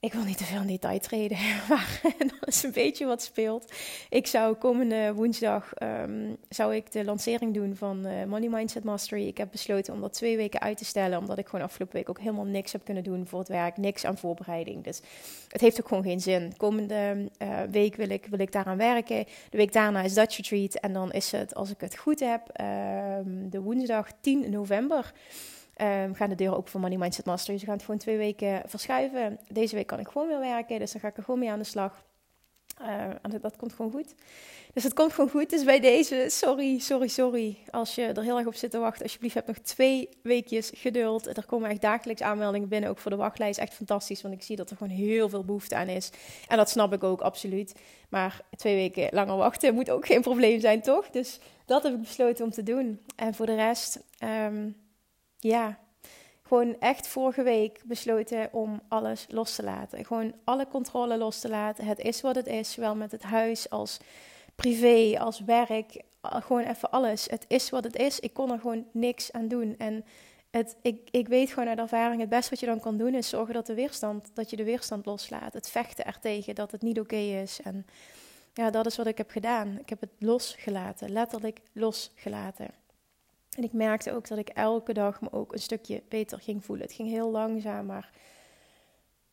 ik 0.00 0.12
wil 0.12 0.24
niet 0.24 0.38
te 0.38 0.44
veel 0.44 0.60
in 0.60 0.66
detail 0.66 0.98
treden, 0.98 1.38
maar 1.68 2.00
dat 2.16 2.48
is 2.48 2.62
een 2.62 2.72
beetje 2.72 3.06
wat 3.06 3.22
speelt. 3.22 3.72
Ik 4.08 4.26
zou 4.26 4.54
komende 4.54 5.12
woensdag 5.14 5.72
um, 5.82 6.36
zou 6.48 6.74
ik 6.74 6.92
de 6.92 7.04
lancering 7.04 7.54
doen 7.54 7.76
van 7.76 8.06
uh, 8.06 8.24
Money 8.24 8.48
Mindset 8.48 8.84
Mastery. 8.84 9.26
Ik 9.26 9.38
heb 9.38 9.50
besloten 9.50 9.94
om 9.94 10.00
dat 10.00 10.12
twee 10.12 10.36
weken 10.36 10.60
uit 10.60 10.76
te 10.76 10.84
stellen, 10.84 11.18
omdat 11.18 11.38
ik 11.38 11.48
gewoon 11.48 11.64
afgelopen 11.64 11.96
week 11.96 12.08
ook 12.08 12.18
helemaal 12.18 12.44
niks 12.44 12.72
heb 12.72 12.84
kunnen 12.84 13.02
doen 13.02 13.26
voor 13.26 13.38
het 13.38 13.48
werk, 13.48 13.76
niks 13.76 14.04
aan 14.04 14.18
voorbereiding. 14.18 14.84
Dus 14.84 15.00
het 15.48 15.60
heeft 15.60 15.80
ook 15.80 15.88
gewoon 15.88 16.02
geen 16.02 16.20
zin. 16.20 16.56
Komende 16.56 17.30
uh, 17.42 17.60
week 17.70 17.96
wil 17.96 18.10
ik, 18.10 18.26
wil 18.26 18.38
ik 18.38 18.52
daaraan 18.52 18.76
werken. 18.76 19.24
De 19.50 19.56
week 19.56 19.72
daarna 19.72 20.02
is 20.02 20.14
Dutch 20.14 20.36
Retreat 20.36 20.74
en 20.74 20.92
dan 20.92 21.12
is 21.12 21.32
het, 21.32 21.54
als 21.54 21.70
ik 21.70 21.80
het 21.80 21.96
goed 21.96 22.20
heb, 22.20 22.60
um, 22.60 23.50
de 23.50 23.60
woensdag 23.60 24.08
10 24.20 24.50
november. 24.50 25.12
Um, 25.82 26.14
gaan 26.14 26.28
de 26.28 26.34
deuren 26.34 26.56
ook 26.56 26.68
voor 26.68 26.80
Money 26.80 26.98
Mindset 26.98 27.24
Master. 27.24 27.52
Dus 27.52 27.60
we 27.60 27.66
gaan 27.66 27.76
het 27.76 27.84
gewoon 27.84 28.00
twee 28.00 28.16
weken 28.16 28.62
verschuiven. 28.66 29.38
Deze 29.48 29.74
week 29.74 29.86
kan 29.86 29.98
ik 29.98 30.08
gewoon 30.08 30.28
weer 30.28 30.38
werken, 30.38 30.78
dus 30.78 30.92
dan 30.92 31.00
ga 31.00 31.08
ik 31.08 31.16
er 31.16 31.22
gewoon 31.22 31.40
mee 31.40 31.50
aan 31.50 31.58
de 31.58 31.64
slag. 31.64 32.04
Uh, 32.82 33.40
dat 33.40 33.56
komt 33.56 33.72
gewoon 33.72 33.90
goed. 33.90 34.14
Dus 34.72 34.84
het 34.84 34.92
komt 34.92 35.12
gewoon 35.12 35.30
goed. 35.30 35.50
Dus 35.50 35.64
bij 35.64 35.80
deze, 35.80 36.26
sorry, 36.28 36.78
sorry, 36.78 37.08
sorry. 37.08 37.56
Als 37.70 37.94
je 37.94 38.02
er 38.02 38.22
heel 38.22 38.38
erg 38.38 38.46
op 38.46 38.54
zit 38.54 38.70
te 38.70 38.78
wachten, 38.78 39.02
alsjeblieft 39.02 39.34
heb 39.34 39.46
nog 39.46 39.58
twee 39.58 40.08
weekjes 40.22 40.70
geduld. 40.74 41.36
Er 41.36 41.46
komen 41.46 41.70
echt 41.70 41.80
dagelijks 41.80 42.22
aanmeldingen 42.22 42.68
binnen, 42.68 42.90
ook 42.90 42.98
voor 42.98 43.10
de 43.10 43.16
wachtlijst. 43.16 43.58
Echt 43.58 43.74
fantastisch, 43.74 44.22
want 44.22 44.34
ik 44.34 44.42
zie 44.42 44.56
dat 44.56 44.70
er 44.70 44.76
gewoon 44.76 44.96
heel 44.96 45.28
veel 45.28 45.44
behoefte 45.44 45.76
aan 45.76 45.88
is. 45.88 46.10
En 46.48 46.56
dat 46.56 46.70
snap 46.70 46.92
ik 46.92 47.04
ook, 47.04 47.20
absoluut. 47.20 47.74
Maar 48.08 48.40
twee 48.56 48.74
weken 48.74 49.08
langer 49.10 49.36
wachten 49.36 49.74
moet 49.74 49.90
ook 49.90 50.06
geen 50.06 50.20
probleem 50.20 50.60
zijn, 50.60 50.82
toch? 50.82 51.10
Dus 51.10 51.38
dat 51.64 51.82
heb 51.82 51.92
ik 51.92 52.00
besloten 52.00 52.44
om 52.44 52.50
te 52.50 52.62
doen. 52.62 53.00
En 53.16 53.34
voor 53.34 53.46
de 53.46 53.54
rest... 53.54 54.00
Um, 54.24 54.76
ja, 55.40 55.78
gewoon 56.42 56.76
echt 56.80 57.06
vorige 57.06 57.42
week 57.42 57.80
besloten 57.84 58.48
om 58.52 58.80
alles 58.88 59.26
los 59.28 59.54
te 59.54 59.62
laten. 59.62 60.04
Gewoon 60.04 60.34
alle 60.44 60.68
controle 60.68 61.16
los 61.16 61.40
te 61.40 61.48
laten. 61.48 61.84
Het 61.84 61.98
is 61.98 62.20
wat 62.20 62.34
het 62.34 62.46
is, 62.46 62.72
zowel 62.72 62.94
met 62.94 63.12
het 63.12 63.22
huis 63.22 63.70
als 63.70 63.98
privé, 64.54 65.18
als 65.18 65.40
werk. 65.40 66.02
Gewoon 66.22 66.62
even 66.62 66.90
alles. 66.90 67.26
Het 67.26 67.44
is 67.48 67.70
wat 67.70 67.84
het 67.84 67.96
is. 67.96 68.20
Ik 68.20 68.34
kon 68.34 68.50
er 68.50 68.58
gewoon 68.58 68.86
niks 68.92 69.32
aan 69.32 69.48
doen. 69.48 69.74
En 69.78 70.04
het, 70.50 70.76
ik, 70.82 71.08
ik 71.10 71.28
weet 71.28 71.50
gewoon 71.52 71.68
uit 71.68 71.78
ervaring, 71.78 72.20
het 72.20 72.30
beste 72.30 72.50
wat 72.50 72.60
je 72.60 72.66
dan 72.66 72.80
kan 72.80 72.96
doen 72.96 73.14
is 73.14 73.28
zorgen 73.28 73.54
dat, 73.54 73.66
de 73.66 73.74
weerstand, 73.74 74.30
dat 74.34 74.50
je 74.50 74.56
de 74.56 74.64
weerstand 74.64 75.06
loslaat. 75.06 75.52
Het 75.52 75.70
vechten 75.70 76.06
ertegen 76.06 76.54
dat 76.54 76.70
het 76.72 76.82
niet 76.82 77.00
oké 77.00 77.16
is. 77.16 77.60
En 77.62 77.86
ja, 78.54 78.70
dat 78.70 78.86
is 78.86 78.96
wat 78.96 79.06
ik 79.06 79.18
heb 79.18 79.30
gedaan. 79.30 79.78
Ik 79.78 79.88
heb 79.88 80.00
het 80.00 80.10
losgelaten, 80.18 81.10
letterlijk 81.10 81.60
losgelaten. 81.72 82.68
En 83.60 83.66
ik 83.66 83.72
merkte 83.72 84.12
ook 84.12 84.28
dat 84.28 84.38
ik 84.38 84.48
elke 84.48 84.92
dag 84.92 85.20
me 85.20 85.32
ook 85.32 85.52
een 85.52 85.58
stukje 85.58 86.02
beter 86.08 86.40
ging 86.40 86.64
voelen. 86.64 86.86
Het 86.86 86.94
ging 86.94 87.08
heel 87.08 87.30
langzaam, 87.30 87.86
maar 87.86 88.10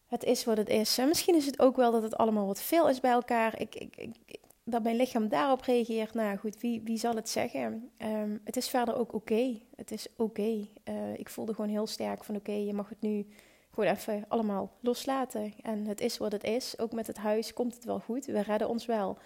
het 0.07 0.23
is 0.23 0.45
wat 0.45 0.57
het 0.57 0.69
is. 0.69 0.97
En 0.97 1.07
misschien 1.07 1.35
is 1.35 1.45
het 1.45 1.59
ook 1.59 1.75
wel 1.75 1.91
dat 1.91 2.03
het 2.03 2.17
allemaal 2.17 2.47
wat 2.47 2.61
veel 2.61 2.89
is 2.89 2.99
bij 2.99 3.11
elkaar. 3.11 3.59
Ik, 3.59 3.75
ik, 3.75 4.15
dat 4.63 4.83
mijn 4.83 4.95
lichaam 4.95 5.27
daarop 5.27 5.61
reageert. 5.61 6.13
Nou 6.13 6.37
goed, 6.37 6.61
wie, 6.61 6.81
wie 6.81 6.97
zal 6.97 7.15
het 7.15 7.29
zeggen? 7.29 7.89
Um, 7.97 8.41
het 8.43 8.57
is 8.57 8.69
verder 8.69 8.95
ook 8.95 9.13
oké. 9.13 9.59
Het 9.75 9.91
is 9.91 10.07
oké. 10.17 10.67
Uh, 10.85 11.13
ik 11.17 11.29
voelde 11.29 11.53
gewoon 11.53 11.69
heel 11.69 11.87
sterk 11.87 12.23
van 12.23 12.35
oké, 12.35 12.51
je 12.51 12.73
mag 12.73 12.89
het 12.89 13.01
nu 13.01 13.27
gewoon 13.73 13.89
even 13.89 14.25
allemaal 14.27 14.71
loslaten. 14.79 15.53
En 15.61 15.85
het 15.85 16.01
is 16.01 16.17
wat 16.17 16.31
het 16.31 16.43
is. 16.43 16.79
Ook 16.79 16.91
met 16.91 17.07
het 17.07 17.17
huis 17.17 17.53
komt 17.53 17.75
het 17.75 17.83
wel 17.83 17.99
goed. 17.99 18.25
We 18.25 18.41
redden 18.41 18.69
ons 18.69 18.85
wel. 18.85 19.17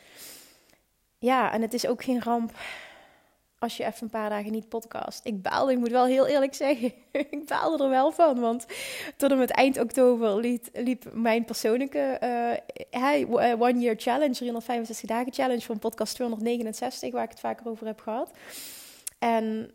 Ja, 1.17 1.51
en 1.51 1.61
het 1.61 1.73
is 1.73 1.87
ook 1.87 2.03
geen 2.03 2.21
ramp 2.21 2.51
als 3.61 3.77
je 3.77 3.85
even 3.85 4.03
een 4.03 4.09
paar 4.09 4.29
dagen 4.29 4.51
niet 4.51 4.69
podcast. 4.69 5.25
Ik 5.25 5.41
baalde, 5.41 5.71
ik 5.71 5.77
moet 5.77 5.91
wel 5.91 6.05
heel 6.05 6.27
eerlijk 6.27 6.53
zeggen. 6.53 6.93
ik 7.11 7.45
baalde 7.47 7.83
er 7.83 7.89
wel 7.89 8.11
van, 8.11 8.39
want 8.39 8.65
tot 9.17 9.31
en 9.31 9.37
met 9.37 9.51
eind 9.51 9.79
oktober 9.79 10.39
liep, 10.39 10.67
liep 10.73 11.05
mijn 11.13 11.45
persoonlijke 11.45 12.19
uh, 12.91 13.61
One 13.61 13.79
Year 13.79 13.95
Challenge, 13.97 14.33
365 14.33 15.09
dagen 15.09 15.33
challenge 15.33 15.61
van 15.61 15.79
podcast 15.79 16.15
269, 16.15 17.11
waar 17.11 17.23
ik 17.23 17.29
het 17.29 17.39
vaker 17.39 17.67
over 17.67 17.85
heb 17.85 17.99
gehad. 17.99 18.31
En 19.19 19.71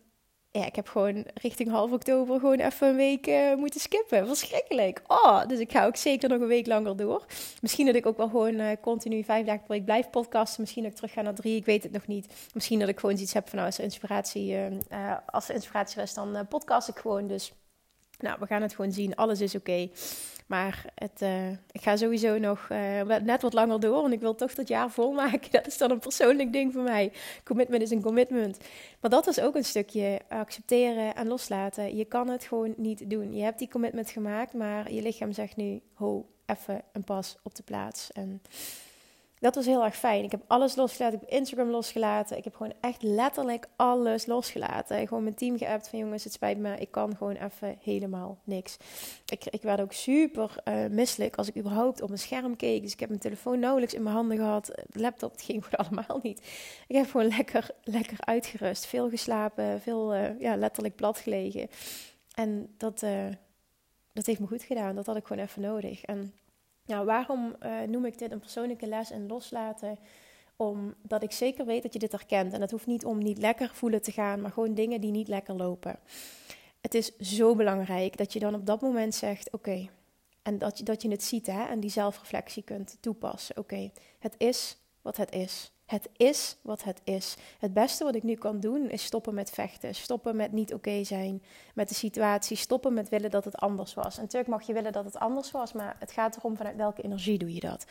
ja, 0.59 0.67
ik 0.67 0.77
heb 0.77 0.89
gewoon 0.89 1.25
richting 1.35 1.71
half 1.71 1.93
oktober 1.93 2.41
gewoon 2.41 2.59
even 2.59 2.89
een 2.89 2.97
week 2.97 3.27
uh, 3.27 3.55
moeten 3.55 3.81
skippen. 3.81 4.27
Verschrikkelijk. 4.27 5.03
Oh, 5.07 5.47
dus 5.47 5.59
ik 5.59 5.73
ga 5.73 5.87
ook 5.87 5.97
zeker 5.97 6.29
nog 6.29 6.41
een 6.41 6.47
week 6.47 6.67
langer 6.67 6.97
door. 6.97 7.25
Misschien 7.61 7.87
dat 7.87 7.95
ik 7.95 8.07
ook 8.07 8.17
wel 8.17 8.29
gewoon 8.29 8.55
uh, 8.55 8.69
continu 8.81 9.25
vijf 9.25 9.47
dagen 9.47 9.61
per 9.61 9.77
week 9.77 9.85
blijf 9.85 10.11
podcasten. 10.11 10.61
Misschien 10.61 10.83
dat 10.83 10.93
ik 10.93 10.99
terug 10.99 11.13
ga 11.13 11.23
naar 11.23 11.35
drie. 11.35 11.57
Ik 11.57 11.65
weet 11.65 11.83
het 11.83 11.93
nog 11.93 12.07
niet. 12.07 12.27
Misschien 12.55 12.79
dat 12.79 12.89
ik 12.89 13.01
gewoon 13.01 13.19
iets 13.19 13.33
heb 13.33 13.49
van 13.49 13.59
nou, 13.59 13.71
als 13.71 13.79
inspiratie, 13.79 14.53
uh, 14.53 15.17
als 15.27 15.51
inspiratie 15.51 16.03
is, 16.03 16.15
dan 16.15 16.47
podcast 16.49 16.89
ik 16.89 16.97
gewoon. 16.97 17.27
Dus 17.27 17.53
nou, 18.19 18.37
we 18.41 18.47
gaan 18.47 18.63
het 18.63 18.75
gewoon 18.75 18.93
zien. 18.93 19.17
Alles 19.17 19.41
is 19.41 19.55
oké. 19.55 19.89
Maar 20.47 20.85
het, 20.95 21.23
uh, 21.23 21.51
ik 21.51 21.83
ga 21.83 21.97
sowieso 21.97 22.39
nog 22.39 22.69
uh, 22.73 23.03
net 23.03 23.43
wat 23.43 23.53
langer 23.53 23.81
door, 23.81 24.01
want 24.01 24.13
ik 24.13 24.21
wil 24.21 24.35
toch 24.35 24.55
dat 24.55 24.69
jaar 24.69 24.91
volmaken. 24.91 25.51
Dat 25.57 25.67
is 25.67 25.79
dan 25.79 25.91
een 25.91 25.99
persoonlijk 25.99 26.53
ding 26.53 26.73
voor 26.73 26.83
mij. 26.83 27.13
Commitment 27.45 27.83
is 27.83 27.91
een 27.91 28.03
commitment. 28.03 28.59
Maar 29.01 29.11
dat 29.11 29.27
is 29.27 29.41
ook 29.41 29.55
een 29.55 29.65
stukje 29.65 30.21
accepteren 30.29 31.15
en 31.15 31.27
loslaten. 31.27 31.97
Je 31.97 32.05
kan 32.05 32.29
het 32.29 32.45
gewoon 32.45 32.75
niet 32.77 33.11
doen. 33.11 33.35
Je 33.35 33.43
hebt 33.43 33.59
die 33.59 33.71
commitment 33.71 34.11
gemaakt, 34.11 34.53
maar 34.53 34.93
je 34.93 35.03
lichaam 35.03 35.33
zegt 35.33 35.57
nu: 35.57 35.81
ho, 35.95 36.27
even 36.47 36.83
een 36.93 37.05
pas 37.05 37.37
op 37.43 37.55
de 37.55 37.63
plaats. 37.63 38.13
En 38.13 38.43
dat 39.39 39.55
was 39.55 39.67
heel 39.67 39.85
erg 39.85 39.97
fijn. 39.97 40.25
Ik 40.25 40.31
heb 40.31 40.43
alles 40.47 40.75
losgelaten. 40.75 41.15
Ik 41.15 41.29
heb 41.29 41.39
Instagram 41.39 41.71
losgelaten. 41.71 42.37
Ik 42.37 42.45
heb 42.45 42.55
gewoon 42.55 42.73
echt 42.81 43.03
letterlijk 43.03 43.69
alles 43.77 44.27
losgelaten. 44.27 45.09
Gewoon 45.09 45.23
mijn 45.23 45.35
team 45.35 45.59
geappt 45.59 45.89
van 45.89 45.99
jongens, 45.99 46.25
het 46.25 46.33
spijt 46.33 46.59
me. 46.59 46.77
Ik 46.77 46.91
kan 46.91 47.17
gewoon 47.17 47.35
even 47.35 47.79
helemaal 47.83 48.39
niks. 48.45 48.77
Ik, 49.27 49.45
ik 49.45 49.63
werd 49.63 49.81
ook 49.81 49.93
super 49.93 50.55
uh, 50.65 50.87
misselijk 50.87 51.37
als 51.37 51.49
ik 51.49 51.57
überhaupt 51.57 52.03
op 52.03 52.09
mijn 52.09 52.21
scherm 52.21 52.57
keek. 52.57 52.83
Dus 52.83 52.93
ik 52.93 53.01
heb 53.01 53.09
mijn 53.09 53.21
telefoon 53.21 53.59
nauwelijks 53.59 53.95
in 53.95 54.03
mijn 54.03 54.15
handen 54.15 54.37
gehad. 54.37 54.67
De 54.67 55.01
laptop 55.01 55.33
ging 55.37 55.65
gewoon 55.65 55.87
allemaal 55.87 56.21
niet. 56.23 56.39
Ik 56.87 56.97
heb 56.97 57.11
gewoon 57.11 57.29
lekker, 57.29 57.71
lekker 57.83 58.17
uitgerust. 58.21 58.87
Veel 58.87 59.09
geslapen. 59.09 59.81
Veel 59.81 60.15
uh, 60.15 60.41
ja, 60.41 60.57
letterlijk 60.57 60.97
plat 60.97 61.19
gelegen. 61.19 61.69
En 62.35 62.75
dat, 62.77 63.03
uh, 63.03 63.27
dat 64.13 64.27
heeft 64.27 64.41
me 64.41 64.47
goed 64.47 64.63
gedaan. 64.63 64.95
Dat 64.95 65.07
had 65.07 65.17
ik 65.17 65.27
gewoon 65.27 65.45
even 65.45 65.63
nodig. 65.63 66.03
En 66.03 66.35
nou, 66.87 67.07
waarom 67.07 67.57
uh, 67.63 67.81
noem 67.81 68.05
ik 68.05 68.19
dit 68.19 68.31
een 68.31 68.41
persoonlijke 68.41 68.87
les 68.87 69.11
en 69.11 69.27
loslaten? 69.27 69.99
Omdat 70.57 71.23
ik 71.23 71.33
zeker 71.33 71.67
weet 71.67 71.83
dat 71.83 71.93
je 71.93 71.99
dit 71.99 72.13
herkent. 72.13 72.53
En 72.53 72.61
dat 72.61 72.71
hoeft 72.71 72.87
niet 72.87 73.05
om 73.05 73.19
niet 73.19 73.39
lekker 73.39 73.71
voelen 73.73 74.03
te 74.03 74.13
gaan, 74.13 74.41
maar 74.41 74.51
gewoon 74.51 74.75
dingen 74.75 75.01
die 75.01 75.11
niet 75.11 75.29
lekker 75.29 75.55
lopen. 75.55 75.99
Het 76.81 76.95
is 76.95 77.17
zo 77.17 77.55
belangrijk 77.55 78.17
dat 78.17 78.33
je 78.33 78.39
dan 78.39 78.55
op 78.55 78.67
dat 78.67 78.81
moment 78.81 79.15
zegt: 79.15 79.53
Oké. 79.53 79.89
En 80.43 80.59
dat 80.59 80.79
je, 80.79 80.85
dat 80.85 81.03
je 81.03 81.11
het 81.11 81.23
ziet 81.23 81.47
hè, 81.47 81.65
en 81.65 81.81
die 81.81 81.91
zelfreflectie 81.91 82.63
kunt 82.63 82.97
toepassen. 83.01 83.57
Oké, 83.57 83.91
het 84.19 84.35
is 84.39 84.77
wat 85.03 85.17
het 85.17 85.33
is. 85.33 85.73
Het 85.87 86.09
is 86.17 86.57
wat 86.63 86.85
het 86.85 87.01
is. 87.05 87.37
Het 87.59 87.73
beste 87.73 88.05
wat 88.05 88.15
ik 88.15 88.23
nu 88.23 88.35
kan 88.35 88.61
doen 88.61 88.91
is 88.91 89.05
stoppen 89.05 89.35
met 89.35 89.51
vechten. 89.51 89.95
Stoppen 89.95 90.37
met 90.37 90.53
niet 90.53 90.75
oké 90.75 91.05
zijn 91.05 91.43
met 91.75 91.89
de 91.89 91.95
situatie. 91.95 92.57
Stoppen 92.57 92.95
met 92.95 93.09
willen 93.09 93.31
dat 93.31 93.45
het 93.45 93.57
anders 93.57 93.95
was. 93.95 94.17
En 94.17 94.23
natuurlijk 94.23 94.51
mag 94.51 94.67
je 94.67 94.73
willen 94.73 94.93
dat 94.93 95.05
het 95.05 95.19
anders 95.19 95.51
was, 95.51 95.73
maar 95.73 95.97
het 95.99 96.13
gaat 96.13 96.37
erom 96.37 96.57
vanuit 96.57 96.77
welke 96.77 97.03
energie 97.03 97.39
doe 97.39 97.55
je 97.55 97.61
dat. 97.61 97.87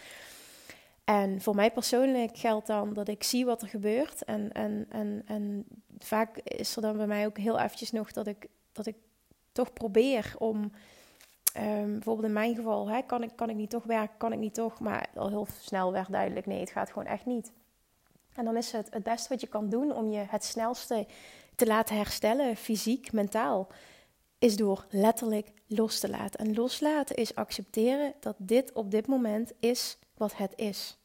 En 1.03 1.41
voor 1.41 1.55
mij 1.55 1.71
persoonlijk 1.71 2.37
geldt 2.37 2.67
dan 2.67 2.93
dat 2.93 3.07
ik 3.07 3.23
zie 3.23 3.45
wat 3.45 3.61
er 3.61 3.67
gebeurt. 3.67 4.23
En, 4.23 4.51
en, 4.51 4.85
en, 4.89 5.21
en 5.25 5.65
vaak 5.97 6.37
is 6.37 6.75
er 6.75 6.81
dan 6.81 6.97
bij 6.97 7.07
mij 7.07 7.25
ook 7.25 7.37
heel 7.37 7.59
eventjes 7.59 7.91
nog 7.91 8.11
dat 8.11 8.27
ik, 8.27 8.47
dat 8.71 8.85
ik 8.85 8.95
toch 9.51 9.73
probeer 9.73 10.35
om. 10.37 10.71
Um, 11.57 11.91
bijvoorbeeld 11.91 12.27
in 12.27 12.33
mijn 12.33 12.55
geval, 12.55 12.89
hè, 12.89 13.01
kan, 13.01 13.23
ik, 13.23 13.31
kan 13.35 13.49
ik 13.49 13.55
niet 13.55 13.69
toch 13.69 13.83
werken, 13.83 14.17
kan 14.17 14.33
ik 14.33 14.39
niet 14.39 14.53
toch. 14.53 14.79
Maar 14.79 15.07
al 15.15 15.29
heel 15.29 15.47
snel 15.61 15.91
werd 15.91 16.11
duidelijk, 16.11 16.45
nee, 16.45 16.59
het 16.59 16.71
gaat 16.71 16.89
gewoon 16.91 17.07
echt 17.07 17.25
niet. 17.25 17.51
En 18.35 18.45
dan 18.45 18.57
is 18.57 18.71
het 18.71 18.87
het 18.89 19.03
beste 19.03 19.29
wat 19.29 19.41
je 19.41 19.47
kan 19.47 19.69
doen 19.69 19.93
om 19.93 20.11
je 20.11 20.25
het 20.27 20.43
snelste 20.43 21.07
te 21.55 21.65
laten 21.65 21.95
herstellen, 21.95 22.55
fysiek, 22.55 23.11
mentaal, 23.11 23.67
is 24.39 24.55
door 24.55 24.85
letterlijk 24.89 25.51
los 25.67 25.99
te 25.99 26.09
laten. 26.09 26.39
En 26.39 26.53
loslaten 26.53 27.15
is 27.15 27.35
accepteren 27.35 28.13
dat 28.19 28.35
dit 28.37 28.73
op 28.73 28.91
dit 28.91 29.07
moment 29.07 29.51
is 29.59 29.97
wat 30.17 30.37
het 30.37 30.53
is. 30.55 30.97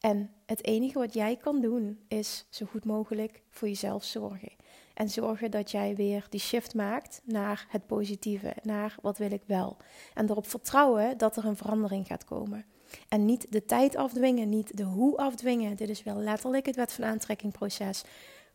En 0.00 0.30
het 0.46 0.64
enige 0.64 0.98
wat 0.98 1.14
jij 1.14 1.36
kan 1.36 1.60
doen 1.60 2.04
is 2.08 2.46
zo 2.50 2.66
goed 2.66 2.84
mogelijk 2.84 3.42
voor 3.50 3.68
jezelf 3.68 4.04
zorgen. 4.04 4.52
En 4.94 5.08
zorgen 5.10 5.50
dat 5.50 5.70
jij 5.70 5.94
weer 5.94 6.26
die 6.28 6.40
shift 6.40 6.74
maakt 6.74 7.20
naar 7.24 7.66
het 7.68 7.86
positieve, 7.86 8.54
naar 8.62 8.96
wat 9.02 9.18
wil 9.18 9.32
ik 9.32 9.42
wel. 9.46 9.76
En 10.14 10.30
erop 10.30 10.46
vertrouwen 10.46 11.18
dat 11.18 11.36
er 11.36 11.44
een 11.44 11.56
verandering 11.56 12.06
gaat 12.06 12.24
komen. 12.24 12.64
En 13.08 13.24
niet 13.24 13.46
de 13.50 13.64
tijd 13.64 13.96
afdwingen, 13.96 14.48
niet 14.48 14.76
de 14.76 14.82
hoe 14.82 15.16
afdwingen. 15.16 15.76
Dit 15.76 15.88
is 15.88 16.02
wel 16.02 16.16
letterlijk 16.16 16.66
het 16.66 16.76
wet 16.76 16.92
van 16.92 17.04
aantrekking 17.04 17.52
proces. 17.52 18.02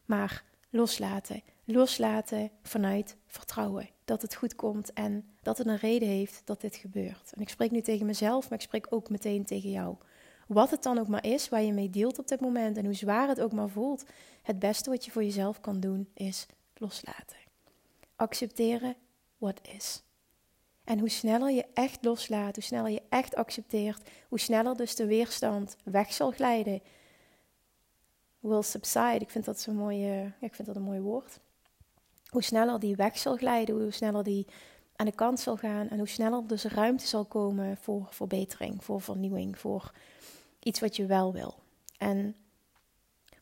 Maar 0.05 0.43
loslaten. 0.69 1.41
Loslaten 1.63 2.51
vanuit 2.63 3.15
vertrouwen. 3.27 3.89
Dat 4.05 4.21
het 4.21 4.35
goed 4.35 4.55
komt 4.55 4.93
en 4.93 5.25
dat 5.41 5.57
het 5.57 5.67
een 5.67 5.77
reden 5.77 6.07
heeft 6.07 6.41
dat 6.45 6.61
dit 6.61 6.75
gebeurt. 6.75 7.31
En 7.35 7.41
ik 7.41 7.49
spreek 7.49 7.71
nu 7.71 7.81
tegen 7.81 8.05
mezelf, 8.05 8.49
maar 8.49 8.57
ik 8.57 8.65
spreek 8.65 8.87
ook 8.89 9.09
meteen 9.09 9.45
tegen 9.45 9.69
jou. 9.69 9.95
Wat 10.47 10.71
het 10.71 10.83
dan 10.83 10.97
ook 10.97 11.07
maar 11.07 11.25
is 11.25 11.49
waar 11.49 11.61
je 11.61 11.73
mee 11.73 11.89
deelt 11.89 12.19
op 12.19 12.27
dit 12.27 12.39
moment 12.39 12.77
en 12.77 12.85
hoe 12.85 12.93
zwaar 12.93 13.27
het 13.27 13.41
ook 13.41 13.51
maar 13.51 13.69
voelt, 13.69 14.05
het 14.41 14.59
beste 14.59 14.89
wat 14.89 15.05
je 15.05 15.11
voor 15.11 15.23
jezelf 15.23 15.61
kan 15.61 15.79
doen 15.79 16.09
is 16.13 16.45
loslaten. 16.73 17.37
Accepteren 18.15 18.95
wat 19.37 19.59
is. 19.75 20.04
En 20.85 20.99
hoe 20.99 21.09
sneller 21.09 21.51
je 21.51 21.65
echt 21.73 22.03
loslaat, 22.03 22.55
hoe 22.55 22.63
sneller 22.63 22.91
je 22.91 23.01
echt 23.09 23.35
accepteert, 23.35 24.09
hoe 24.29 24.39
sneller 24.39 24.75
dus 24.75 24.95
de 24.95 25.05
weerstand 25.05 25.75
weg 25.83 26.13
zal 26.13 26.31
glijden. 26.31 26.81
Will 28.39 28.61
subside, 28.61 29.19
ik 29.19 29.29
vind 29.29 29.45
dat 29.45 29.59
zo'n 29.59 29.75
mooie, 29.75 30.33
ik 30.39 30.55
vind 30.55 30.67
dat 30.67 30.75
een 30.75 30.81
mooi 30.81 30.99
woord. 30.99 31.39
Hoe 32.29 32.43
sneller 32.43 32.79
die 32.79 32.95
weg 32.95 33.17
zal 33.17 33.35
glijden, 33.35 33.75
hoe 33.75 33.91
sneller 33.91 34.23
die 34.23 34.47
aan 34.95 35.05
de 35.05 35.11
kant 35.11 35.39
zal 35.39 35.57
gaan 35.57 35.89
en 35.89 35.97
hoe 35.97 36.07
sneller 36.07 36.47
dus 36.47 36.63
ruimte 36.63 37.07
zal 37.07 37.25
komen 37.25 37.77
voor 37.77 38.07
verbetering, 38.09 38.83
voor 38.83 39.01
vernieuwing, 39.01 39.59
voor 39.59 39.91
iets 40.59 40.79
wat 40.79 40.95
je 40.95 41.05
wel 41.05 41.33
wil. 41.33 41.55
En 41.97 42.35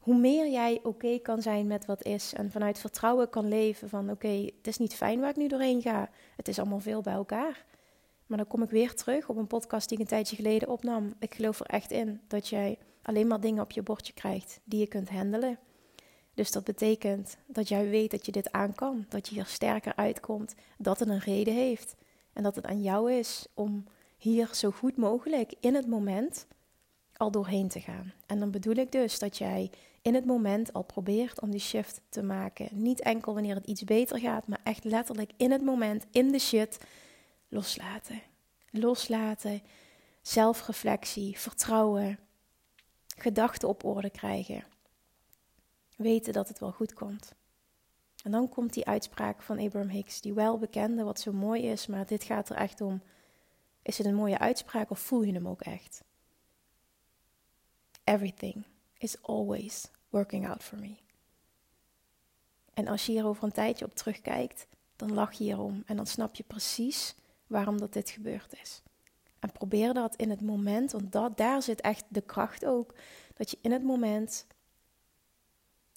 hoe 0.03 0.15
meer 0.15 0.49
jij 0.49 0.79
oké 0.83 1.19
kan 1.19 1.41
zijn 1.41 1.67
met 1.67 1.85
wat 1.85 2.03
is 2.03 2.33
en 2.33 2.51
vanuit 2.51 2.79
vertrouwen 2.79 3.29
kan 3.29 3.47
leven 3.47 3.89
van 3.89 4.09
oké, 4.09 4.49
het 4.57 4.67
is 4.67 4.77
niet 4.77 4.95
fijn 4.95 5.19
waar 5.19 5.29
ik 5.29 5.35
nu 5.35 5.47
doorheen 5.47 5.81
ga. 5.81 6.09
Het 6.35 6.47
is 6.47 6.59
allemaal 6.59 6.79
veel 6.79 7.01
bij 7.01 7.13
elkaar. 7.13 7.65
Maar 8.25 8.37
dan 8.37 8.47
kom 8.47 8.63
ik 8.63 8.69
weer 8.69 8.95
terug 8.95 9.29
op 9.29 9.37
een 9.37 9.47
podcast 9.47 9.89
die 9.89 9.97
ik 9.97 10.03
een 10.03 10.09
tijdje 10.09 10.35
geleden 10.35 10.69
opnam. 10.69 11.13
Ik 11.19 11.33
geloof 11.33 11.59
er 11.59 11.65
echt 11.65 11.91
in 11.91 12.21
dat 12.27 12.47
jij 12.47 12.77
alleen 13.01 13.27
maar 13.27 13.39
dingen 13.39 13.63
op 13.63 13.71
je 13.71 13.81
bordje 13.81 14.13
krijgt 14.13 14.59
die 14.63 14.79
je 14.79 14.87
kunt 14.87 15.09
handelen. 15.09 15.59
Dus 16.33 16.51
dat 16.51 16.63
betekent 16.63 17.37
dat 17.45 17.67
jij 17.67 17.89
weet 17.89 18.11
dat 18.11 18.25
je 18.25 18.31
dit 18.31 18.51
aan 18.51 18.75
kan, 18.75 19.05
dat 19.09 19.27
je 19.27 19.35
hier 19.35 19.45
sterker 19.45 19.95
uitkomt, 19.95 20.55
dat 20.77 20.99
het 20.99 21.09
een 21.09 21.19
reden 21.19 21.53
heeft 21.53 21.95
en 22.33 22.43
dat 22.43 22.55
het 22.55 22.65
aan 22.65 22.81
jou 22.81 23.11
is 23.11 23.47
om 23.53 23.83
hier 24.17 24.49
zo 24.51 24.71
goed 24.71 24.97
mogelijk 24.97 25.53
in 25.59 25.75
het 25.75 25.87
moment 25.87 26.47
al 27.17 27.31
doorheen 27.31 27.67
te 27.67 27.79
gaan. 27.79 28.13
En 28.25 28.39
dan 28.39 28.51
bedoel 28.51 28.75
ik 28.75 28.91
dus 28.91 29.19
dat 29.19 29.37
jij 29.37 29.71
in 30.01 30.13
het 30.13 30.25
moment 30.25 30.73
al 30.73 30.83
probeert 30.83 31.41
om 31.41 31.51
die 31.51 31.59
shift 31.59 32.01
te 32.09 32.23
maken. 32.23 32.69
Niet 32.71 33.01
enkel 33.01 33.33
wanneer 33.33 33.55
het 33.55 33.65
iets 33.65 33.83
beter 33.83 34.19
gaat, 34.19 34.47
maar 34.47 34.59
echt 34.63 34.83
letterlijk 34.83 35.31
in 35.37 35.51
het 35.51 35.61
moment, 35.61 36.05
in 36.11 36.31
de 36.31 36.39
shit, 36.39 36.77
loslaten. 37.47 38.21
Loslaten, 38.69 39.61
zelfreflectie, 40.21 41.39
vertrouwen, 41.39 42.19
gedachten 43.17 43.67
op 43.67 43.83
orde 43.83 44.09
krijgen. 44.09 44.63
Weten 45.97 46.33
dat 46.33 46.47
het 46.47 46.59
wel 46.59 46.71
goed 46.71 46.93
komt. 46.93 47.33
En 48.23 48.31
dan 48.31 48.49
komt 48.49 48.73
die 48.73 48.85
uitspraak 48.85 49.41
van 49.41 49.59
Abraham 49.59 49.89
Hicks, 49.89 50.21
die 50.21 50.33
wel 50.33 50.57
bekende, 50.57 51.03
wat 51.03 51.19
zo 51.19 51.31
mooi 51.31 51.61
is, 51.61 51.87
maar 51.87 52.05
dit 52.05 52.23
gaat 52.23 52.49
er 52.49 52.55
echt 52.55 52.81
om. 52.81 53.01
Is 53.81 53.97
het 53.97 54.07
een 54.07 54.15
mooie 54.15 54.39
uitspraak 54.39 54.89
of 54.89 54.99
voel 54.99 55.23
je 55.23 55.33
hem 55.33 55.47
ook 55.47 55.61
echt? 55.61 56.03
Everything 58.13 58.63
is 58.97 59.21
always 59.21 59.89
working 60.09 60.47
out 60.47 60.63
for 60.63 60.77
me. 60.79 60.95
En 62.73 62.87
als 62.87 63.05
je 63.05 63.11
hier 63.11 63.25
over 63.25 63.43
een 63.43 63.51
tijdje 63.51 63.85
op 63.85 63.95
terugkijkt, 63.95 64.67
dan 64.95 65.13
lach 65.13 65.31
je 65.33 65.43
hierom 65.43 65.83
en 65.85 65.95
dan 65.95 66.05
snap 66.05 66.35
je 66.35 66.43
precies 66.43 67.15
waarom 67.47 67.77
dat 67.77 67.93
dit 67.93 68.09
gebeurd 68.09 68.53
is. 68.61 68.81
En 69.39 69.51
probeer 69.51 69.93
dat 69.93 70.15
in 70.15 70.29
het 70.29 70.41
moment, 70.41 70.91
want 70.91 71.37
daar 71.37 71.61
zit 71.61 71.81
echt 71.81 72.05
de 72.07 72.21
kracht 72.21 72.65
ook, 72.65 72.95
dat 73.33 73.51
je 73.51 73.57
in 73.61 73.71
het 73.71 73.83
moment 73.83 74.45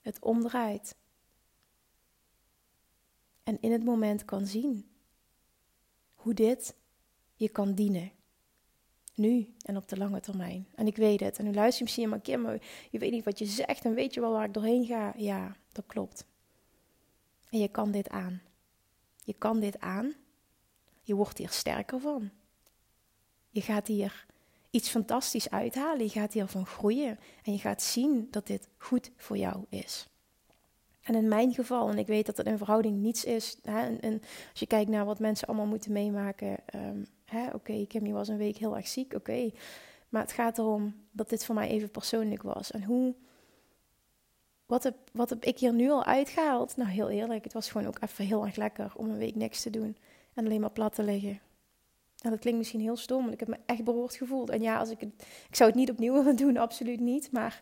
het 0.03 0.19
omdraait. 0.21 0.97
En 3.43 3.61
in 3.61 3.73
het 3.73 3.85
moment 3.85 4.25
kan 4.25 4.47
zien 4.47 4.91
hoe 6.15 6.35
dit 6.35 6.75
je 7.35 7.49
kan 7.49 7.75
dienen 7.75 8.11
nu 9.17 9.55
en 9.63 9.77
op 9.77 9.89
de 9.89 9.97
lange 9.97 10.21
termijn. 10.21 10.67
En 10.75 10.87
ik 10.87 10.97
weet 10.97 11.21
het. 11.21 11.39
En 11.39 11.45
nu 11.45 11.53
luister 11.53 11.79
je 11.79 11.85
misschien, 11.85 12.09
maar 12.09 12.21
Kim, 12.21 12.41
maar 12.41 12.63
je 12.91 12.99
weet 12.99 13.11
niet 13.11 13.25
wat 13.25 13.39
je 13.39 13.45
zegt 13.45 13.85
en 13.85 13.95
weet 13.95 14.15
je 14.15 14.21
wel 14.21 14.33
waar 14.33 14.45
ik 14.45 14.55
doorheen 14.55 14.87
ga? 14.87 15.13
Ja, 15.17 15.57
dat 15.73 15.85
klopt. 15.87 16.27
En 17.51 17.59
je 17.59 17.69
kan 17.69 17.91
dit 17.91 18.09
aan. 18.09 18.43
Je 19.25 19.35
kan 19.39 19.61
dit 19.61 19.81
aan. 19.81 20.15
Je 21.03 21.15
wordt 21.15 21.39
hier 21.39 21.51
sterker 21.51 22.01
van. 22.01 22.31
Je 23.51 23.61
gaat 23.61 23.87
hier 23.87 24.27
iets 24.71 24.89
fantastisch 24.89 25.51
uithalen. 25.51 26.05
Je 26.05 26.11
gaat 26.11 26.33
hiervan 26.33 26.67
groeien. 26.67 27.19
En 27.43 27.53
je 27.53 27.59
gaat 27.59 27.83
zien 27.83 28.29
dat 28.31 28.47
dit 28.47 28.69
goed 28.77 29.11
voor 29.17 29.37
jou 29.37 29.65
is. 29.69 30.09
En 31.03 31.15
in 31.15 31.29
mijn 31.29 31.55
geval, 31.55 31.89
en 31.89 31.99
ik 31.99 32.07
weet 32.07 32.27
dat 32.27 32.37
het 32.37 32.47
in 32.47 32.59
verhouding 32.59 32.97
niets 32.97 33.25
is. 33.25 33.59
Hè, 33.63 33.97
en, 33.97 34.21
als 34.51 34.61
je 34.61 34.67
kijkt 34.67 34.91
naar 34.91 35.05
wat 35.05 35.19
mensen 35.19 35.49
allemaal 35.49 35.67
moeten 35.67 35.93
meemaken. 35.93 36.57
Um, 36.75 37.07
oké, 37.33 37.87
okay, 37.87 38.13
was 38.13 38.29
een 38.29 38.37
week 38.37 38.57
heel 38.57 38.77
erg 38.77 38.89
ziek, 38.89 39.15
oké. 39.15 39.51
Maar 40.09 40.23
het 40.23 40.33
gaat 40.33 40.59
erom 40.59 40.95
dat 41.11 41.29
dit 41.29 41.45
voor 41.45 41.55
mij 41.55 41.69
even 41.69 41.91
persoonlijk 41.91 42.43
was. 42.43 42.71
En 42.71 42.85
hoe, 42.85 43.15
wat 44.67 44.83
heb, 44.83 44.97
wat 45.13 45.31
heb 45.31 45.45
ik 45.45 45.59
hier 45.59 45.73
nu 45.73 45.91
al 45.91 46.05
uitgehaald? 46.05 46.77
Nou, 46.77 46.91
heel 46.91 47.11
eerlijk, 47.11 47.45
het 47.45 47.53
was 47.53 47.71
gewoon 47.71 47.87
ook 47.87 48.03
even 48.03 48.25
heel 48.25 48.45
erg 48.47 48.57
lekker 48.57 48.93
om 48.97 49.11
een 49.11 49.19
week 49.19 49.35
niks 49.35 49.63
te 49.63 49.71
doen. 49.71 49.97
En 50.35 50.45
alleen 50.45 50.61
maar 50.61 50.71
plat 50.71 50.95
te 50.95 51.03
liggen. 51.03 51.41
En 52.21 52.31
dat 52.31 52.41
klinkt 52.41 52.59
misschien 52.59 52.81
heel 52.81 52.97
stom, 52.97 53.25
maar 53.25 53.33
ik 53.33 53.41
heb 53.41 53.49
me 53.49 53.59
echt 53.67 53.85
beroerd 53.85 54.15
gevoeld. 54.15 54.51
En 54.51 54.63
ja, 54.63 54.79
als 54.79 54.91
ik, 54.91 55.01
ik 55.49 55.57
zou 55.57 55.71
het 55.71 55.79
niet 55.79 55.91
opnieuw 55.91 56.15
willen 56.23 56.37
doen, 56.37 56.57
absoluut 56.57 57.01
niet. 57.01 57.33
Maar 57.33 57.61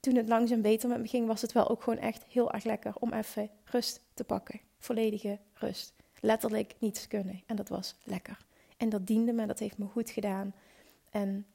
toen 0.00 0.14
het 0.14 0.28
langzaam 0.28 0.62
beter 0.62 0.88
met 0.88 1.00
me 1.00 1.06
ging, 1.08 1.26
was 1.26 1.42
het 1.42 1.52
wel 1.52 1.68
ook 1.68 1.82
gewoon 1.82 1.98
echt 1.98 2.24
heel 2.24 2.52
erg 2.52 2.64
lekker 2.64 2.92
om 2.98 3.12
even 3.12 3.50
rust 3.64 4.00
te 4.14 4.24
pakken. 4.24 4.60
Volledige 4.78 5.38
rust 5.54 5.94
letterlijk 6.20 6.74
niets 6.78 7.06
kunnen. 7.06 7.42
En 7.46 7.56
dat 7.56 7.68
was 7.68 7.94
lekker. 8.04 8.38
En 8.76 8.88
dat 8.88 9.06
diende 9.06 9.32
me, 9.32 9.46
dat 9.46 9.58
heeft 9.58 9.78
me 9.78 9.86
goed 9.86 10.10
gedaan. 10.10 10.54
En 11.10 11.46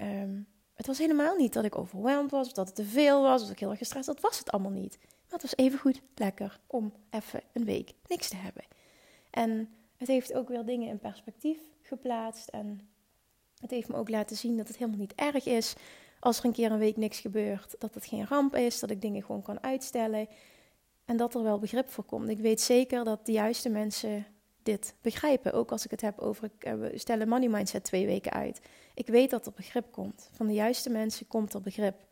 um, 0.00 0.46
Het 0.74 0.86
was 0.86 0.98
helemaal 0.98 1.36
niet 1.36 1.52
dat 1.52 1.64
ik 1.64 1.78
overweldigd 1.78 2.30
was, 2.30 2.46
of 2.46 2.52
dat 2.52 2.66
het 2.66 2.76
te 2.76 2.84
veel 2.84 3.22
was, 3.22 3.40
of 3.40 3.46
dat 3.46 3.50
ik 3.50 3.58
heel 3.58 3.70
erg 3.70 3.78
gestrest 3.78 4.06
Dat 4.06 4.20
was 4.20 4.38
het 4.38 4.50
allemaal 4.50 4.70
niet. 4.70 4.98
Maar 5.00 5.40
het 5.40 5.42
was 5.42 5.56
even 5.56 5.78
goed 5.78 6.02
lekker 6.14 6.60
om 6.66 6.92
even 7.10 7.40
een 7.52 7.64
week 7.64 7.92
niks 8.06 8.28
te 8.28 8.36
hebben. 8.36 8.64
En 9.30 9.68
het 9.96 10.08
heeft 10.08 10.34
ook 10.34 10.48
weer 10.48 10.64
dingen 10.64 10.88
in 10.88 10.98
perspectief 10.98 11.58
geplaatst. 11.82 12.48
En 12.48 12.88
het 13.60 13.70
heeft 13.70 13.88
me 13.88 13.96
ook 13.96 14.08
laten 14.08 14.36
zien 14.36 14.56
dat 14.56 14.68
het 14.68 14.76
helemaal 14.76 15.00
niet 15.00 15.14
erg 15.14 15.46
is 15.46 15.74
als 16.20 16.38
er 16.38 16.44
een 16.44 16.52
keer 16.52 16.72
een 16.72 16.78
week 16.78 16.96
niks 16.96 17.20
gebeurt. 17.20 17.74
Dat 17.78 17.94
het 17.94 18.06
geen 18.06 18.26
ramp 18.26 18.56
is, 18.56 18.80
dat 18.80 18.90
ik 18.90 19.00
dingen 19.00 19.22
gewoon 19.22 19.42
kan 19.42 19.62
uitstellen. 19.62 20.28
En 21.10 21.16
dat 21.16 21.34
er 21.34 21.42
wel 21.42 21.58
begrip 21.58 21.90
voor 21.90 22.04
komt. 22.04 22.28
Ik 22.28 22.38
weet 22.38 22.60
zeker 22.60 23.04
dat 23.04 23.26
de 23.26 23.32
juiste 23.32 23.68
mensen 23.68 24.26
dit 24.62 24.94
begrijpen. 25.00 25.52
Ook 25.52 25.70
als 25.70 25.84
ik 25.84 25.90
het 25.90 26.00
heb 26.00 26.18
over, 26.18 26.50
eh, 26.58 26.74
we 26.74 26.98
stellen 26.98 27.28
money 27.28 27.48
mindset 27.48 27.84
twee 27.84 28.06
weken 28.06 28.32
uit. 28.32 28.60
Ik 28.94 29.06
weet 29.06 29.30
dat 29.30 29.46
er 29.46 29.52
begrip 29.52 29.92
komt. 29.92 30.30
Van 30.32 30.46
de 30.46 30.52
juiste 30.52 30.90
mensen 30.90 31.26
komt 31.26 31.54
er 31.54 31.60
begrip. 31.60 32.06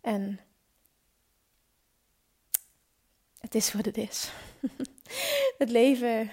En 0.00 0.40
het 3.38 3.54
is 3.54 3.72
wat 3.72 3.84
het 3.84 3.96
is. 3.96 4.32
het 5.58 5.70
leven 5.70 6.30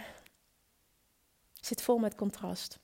zit 1.62 1.82
vol 1.82 1.98
met 1.98 2.16
contrast. 2.16 2.80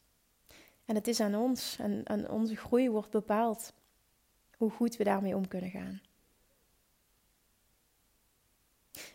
En 0.85 0.95
het 0.95 1.07
is 1.07 1.19
aan 1.19 1.35
ons 1.35 1.77
en 1.79 2.09
aan 2.09 2.29
onze 2.29 2.55
groei 2.55 2.89
wordt 2.89 3.11
bepaald 3.11 3.73
hoe 4.57 4.71
goed 4.71 4.95
we 4.95 5.03
daarmee 5.03 5.35
om 5.35 5.47
kunnen 5.47 5.69
gaan. 5.69 6.01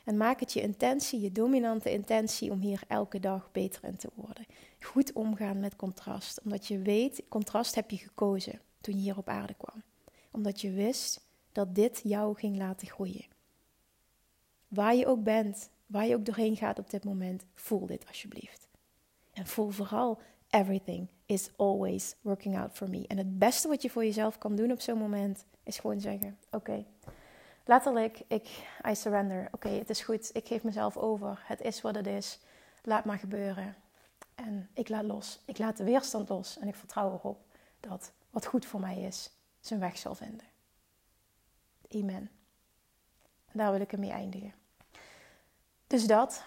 En 0.09 0.17
maak 0.17 0.41
het 0.41 0.53
je 0.53 0.61
intentie, 0.61 1.21
je 1.21 1.33
dominante 1.33 1.93
intentie, 1.93 2.51
om 2.51 2.61
hier 2.61 2.83
elke 2.87 3.21
dag 3.21 3.51
beter 3.53 3.85
in 3.85 3.97
te 3.97 4.11
worden. 4.15 4.47
Goed 4.81 5.13
omgaan 5.13 5.61
met 5.61 5.77
contrast. 5.77 6.41
Omdat 6.45 6.67
je 6.67 6.79
weet, 6.79 7.23
contrast 7.29 7.75
heb 7.75 7.91
je 7.91 7.97
gekozen 7.97 8.61
toen 8.81 8.95
je 8.95 9.01
hier 9.01 9.17
op 9.17 9.29
aarde 9.29 9.55
kwam. 9.55 9.83
Omdat 10.31 10.61
je 10.61 10.71
wist 10.71 11.27
dat 11.53 11.75
dit 11.75 12.01
jou 12.05 12.37
ging 12.37 12.57
laten 12.57 12.89
groeien. 12.89 13.25
Waar 14.69 14.95
je 14.95 15.07
ook 15.07 15.23
bent, 15.23 15.71
waar 15.87 16.07
je 16.07 16.15
ook 16.15 16.25
doorheen 16.25 16.57
gaat 16.57 16.79
op 16.79 16.91
dit 16.91 17.05
moment, 17.05 17.45
voel 17.55 17.87
dit 17.87 18.07
alsjeblieft. 18.07 18.69
En 19.33 19.47
voel 19.47 19.71
vooral, 19.71 20.21
everything 20.51 21.09
is 21.27 21.51
always 21.57 22.15
working 22.21 22.59
out 22.59 22.73
for 22.73 22.91
me. 22.91 23.07
En 23.07 23.17
het 23.17 23.39
beste 23.39 23.69
wat 23.69 23.83
je 23.83 23.91
voor 23.91 24.05
jezelf 24.05 24.39
kan 24.39 24.57
doen 24.57 24.73
op 24.73 24.81
zo'n 24.81 24.99
moment, 24.99 25.45
is 25.63 25.79
gewoon 25.79 26.01
zeggen, 26.01 26.39
oké, 26.51 26.85
letterlijk, 27.69 28.23
ik, 28.27 28.49
I 28.89 28.95
surrender. 28.95 29.49
Oké, 29.53 29.69
het 29.69 29.91
is 29.91 30.01
goed. 30.01 30.31
Ik 30.33 30.47
geef 30.47 30.63
mezelf 30.63 30.97
over. 30.97 31.43
Het 31.45 31.61
is 31.61 31.81
wat 31.81 31.95
het 31.95 32.07
is. 32.07 32.41
Laat 32.83 33.05
maar 33.05 33.19
gebeuren. 33.19 33.77
En 34.35 34.71
ik 34.75 34.89
laat 34.89 35.05
los. 35.05 35.41
Ik 35.45 35.59
laat 35.59 35.77
de 35.77 35.85
weerstand 35.85 36.29
los. 36.29 36.59
En 36.59 36.69
ik 36.69 36.75
vertrouw 36.75 37.13
erop 37.13 37.41
dat 37.81 38.13
wat 38.31 38.47
goed 38.47 38.67
voor 38.67 38.81
mij 38.81 39.01
is, 39.01 39.31
zijn 39.61 39.81
weg 39.81 39.99
zal 39.99 40.15
vinden. 40.15 40.47
Amen. 41.95 42.31
En 43.47 43.59
daar 43.59 43.71
wil 43.71 43.81
ik 43.81 43.93
ermee 43.93 44.11
eindigen. 44.11 44.55
Dus 45.87 46.07
dat. 46.07 46.45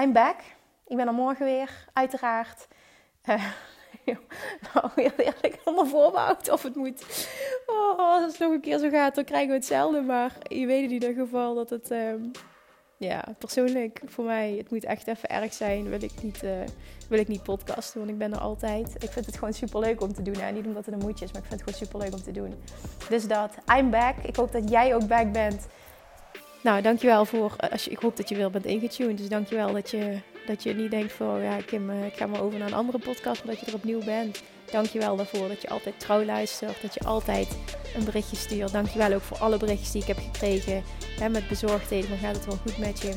I'm 0.00 0.12
back. 0.12 0.40
Ik 0.86 0.96
ben 0.96 1.06
er 1.06 1.14
morgen 1.14 1.44
weer, 1.44 1.88
uiteraard. 1.92 2.68
Uh, 3.24 3.52
nou, 4.74 4.88
heel 4.94 5.10
eerlijk, 5.16 5.58
allemaal 5.64 5.86
voorbouwd 5.86 6.50
of 6.50 6.62
het 6.62 6.76
moet. 6.76 7.28
Oh, 7.66 7.98
als 7.98 8.32
het 8.32 8.38
nog 8.38 8.52
een 8.52 8.60
keer 8.60 8.78
zo 8.78 8.90
gaat, 8.90 9.14
dan 9.14 9.24
krijgen 9.24 9.48
we 9.48 9.54
hetzelfde. 9.54 10.00
Maar 10.00 10.36
je 10.42 10.66
weet 10.66 10.84
in 10.84 10.90
ieder 10.90 11.14
geval 11.14 11.54
dat 11.54 11.70
het, 11.70 11.90
um, 11.90 12.30
ja, 12.96 13.24
persoonlijk 13.38 14.00
voor 14.04 14.24
mij, 14.24 14.54
het 14.56 14.70
moet 14.70 14.84
echt 14.84 15.06
even 15.06 15.28
erg 15.28 15.52
zijn. 15.52 15.88
Wil 15.88 16.02
ik 16.02 16.22
niet, 16.22 16.42
uh, 16.42 16.50
wil 17.08 17.18
ik 17.18 17.28
niet 17.28 17.42
podcasten, 17.42 17.98
want 17.98 18.10
ik 18.10 18.18
ben 18.18 18.32
er 18.32 18.38
altijd. 18.38 18.94
Ik 18.98 19.10
vind 19.10 19.26
het 19.26 19.34
gewoon 19.34 19.54
super 19.54 19.80
leuk 19.80 20.00
om 20.00 20.12
te 20.12 20.22
doen. 20.22 20.36
Hè? 20.36 20.50
Niet 20.50 20.66
omdat 20.66 20.86
het 20.86 20.94
een 20.94 21.00
moedje 21.00 21.24
is, 21.24 21.32
maar 21.32 21.42
ik 21.42 21.48
vind 21.48 21.60
het 21.60 21.70
gewoon 21.70 21.86
super 21.86 21.98
leuk 21.98 22.18
om 22.18 22.22
te 22.22 22.40
doen. 22.40 22.54
Dus 23.08 23.26
dat, 23.26 23.54
I'm 23.78 23.90
back. 23.90 24.16
Ik 24.16 24.36
hoop 24.36 24.52
dat 24.52 24.70
jij 24.70 24.94
ook 24.94 25.06
back 25.06 25.32
bent. 25.32 25.66
Nou, 26.62 26.82
dankjewel 26.82 27.24
voor, 27.24 27.56
als 27.70 27.84
je, 27.84 27.90
ik 27.90 27.98
hoop 27.98 28.16
dat 28.16 28.28
je 28.28 28.34
weer 28.34 28.50
bent 28.50 28.64
ingetuned. 28.64 29.18
Dus 29.18 29.28
dankjewel 29.28 29.72
dat 29.72 29.90
je 29.90 30.18
dat 30.46 30.62
je 30.62 30.74
niet 30.74 30.90
denkt 30.90 31.12
van, 31.12 31.42
ja 31.42 31.56
Kim, 31.66 31.90
eh, 31.90 32.06
ik 32.06 32.14
ga 32.14 32.26
maar 32.26 32.42
over 32.42 32.58
naar 32.58 32.68
een 32.68 32.74
andere 32.74 32.98
podcast, 32.98 33.42
omdat 33.42 33.60
je 33.60 33.66
er 33.66 33.74
opnieuw 33.74 34.04
bent. 34.04 34.42
Dankjewel 34.70 35.16
daarvoor 35.16 35.48
dat 35.48 35.62
je 35.62 35.68
altijd 35.68 36.00
trouw 36.00 36.24
luistert, 36.24 36.82
dat 36.82 36.94
je 36.94 37.00
altijd 37.00 37.48
een 37.96 38.04
berichtje 38.04 38.36
stuurt. 38.36 38.72
Dankjewel 38.72 39.12
ook 39.12 39.20
voor 39.20 39.38
alle 39.38 39.56
berichtjes 39.56 39.90
die 39.90 40.00
ik 40.00 40.06
heb 40.06 40.18
gekregen. 40.18 40.82
Hè, 41.20 41.28
met 41.28 41.48
bezorgdheden, 41.48 42.10
maar 42.10 42.18
gaat 42.18 42.36
het 42.36 42.46
wel 42.46 42.56
goed 42.56 42.78
met 42.78 43.00
je? 43.00 43.14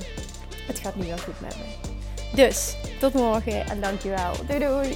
Het 0.67 0.79
gaat 0.79 0.95
nu 0.95 1.07
wel 1.07 1.17
goed 1.17 1.41
met 1.41 1.57
me. 1.57 1.93
Dus, 2.35 2.75
tot 2.99 3.13
morgen 3.13 3.65
en 3.65 3.81
dankjewel. 3.81 4.33
Doei 4.47 4.59
doei! 4.59 4.95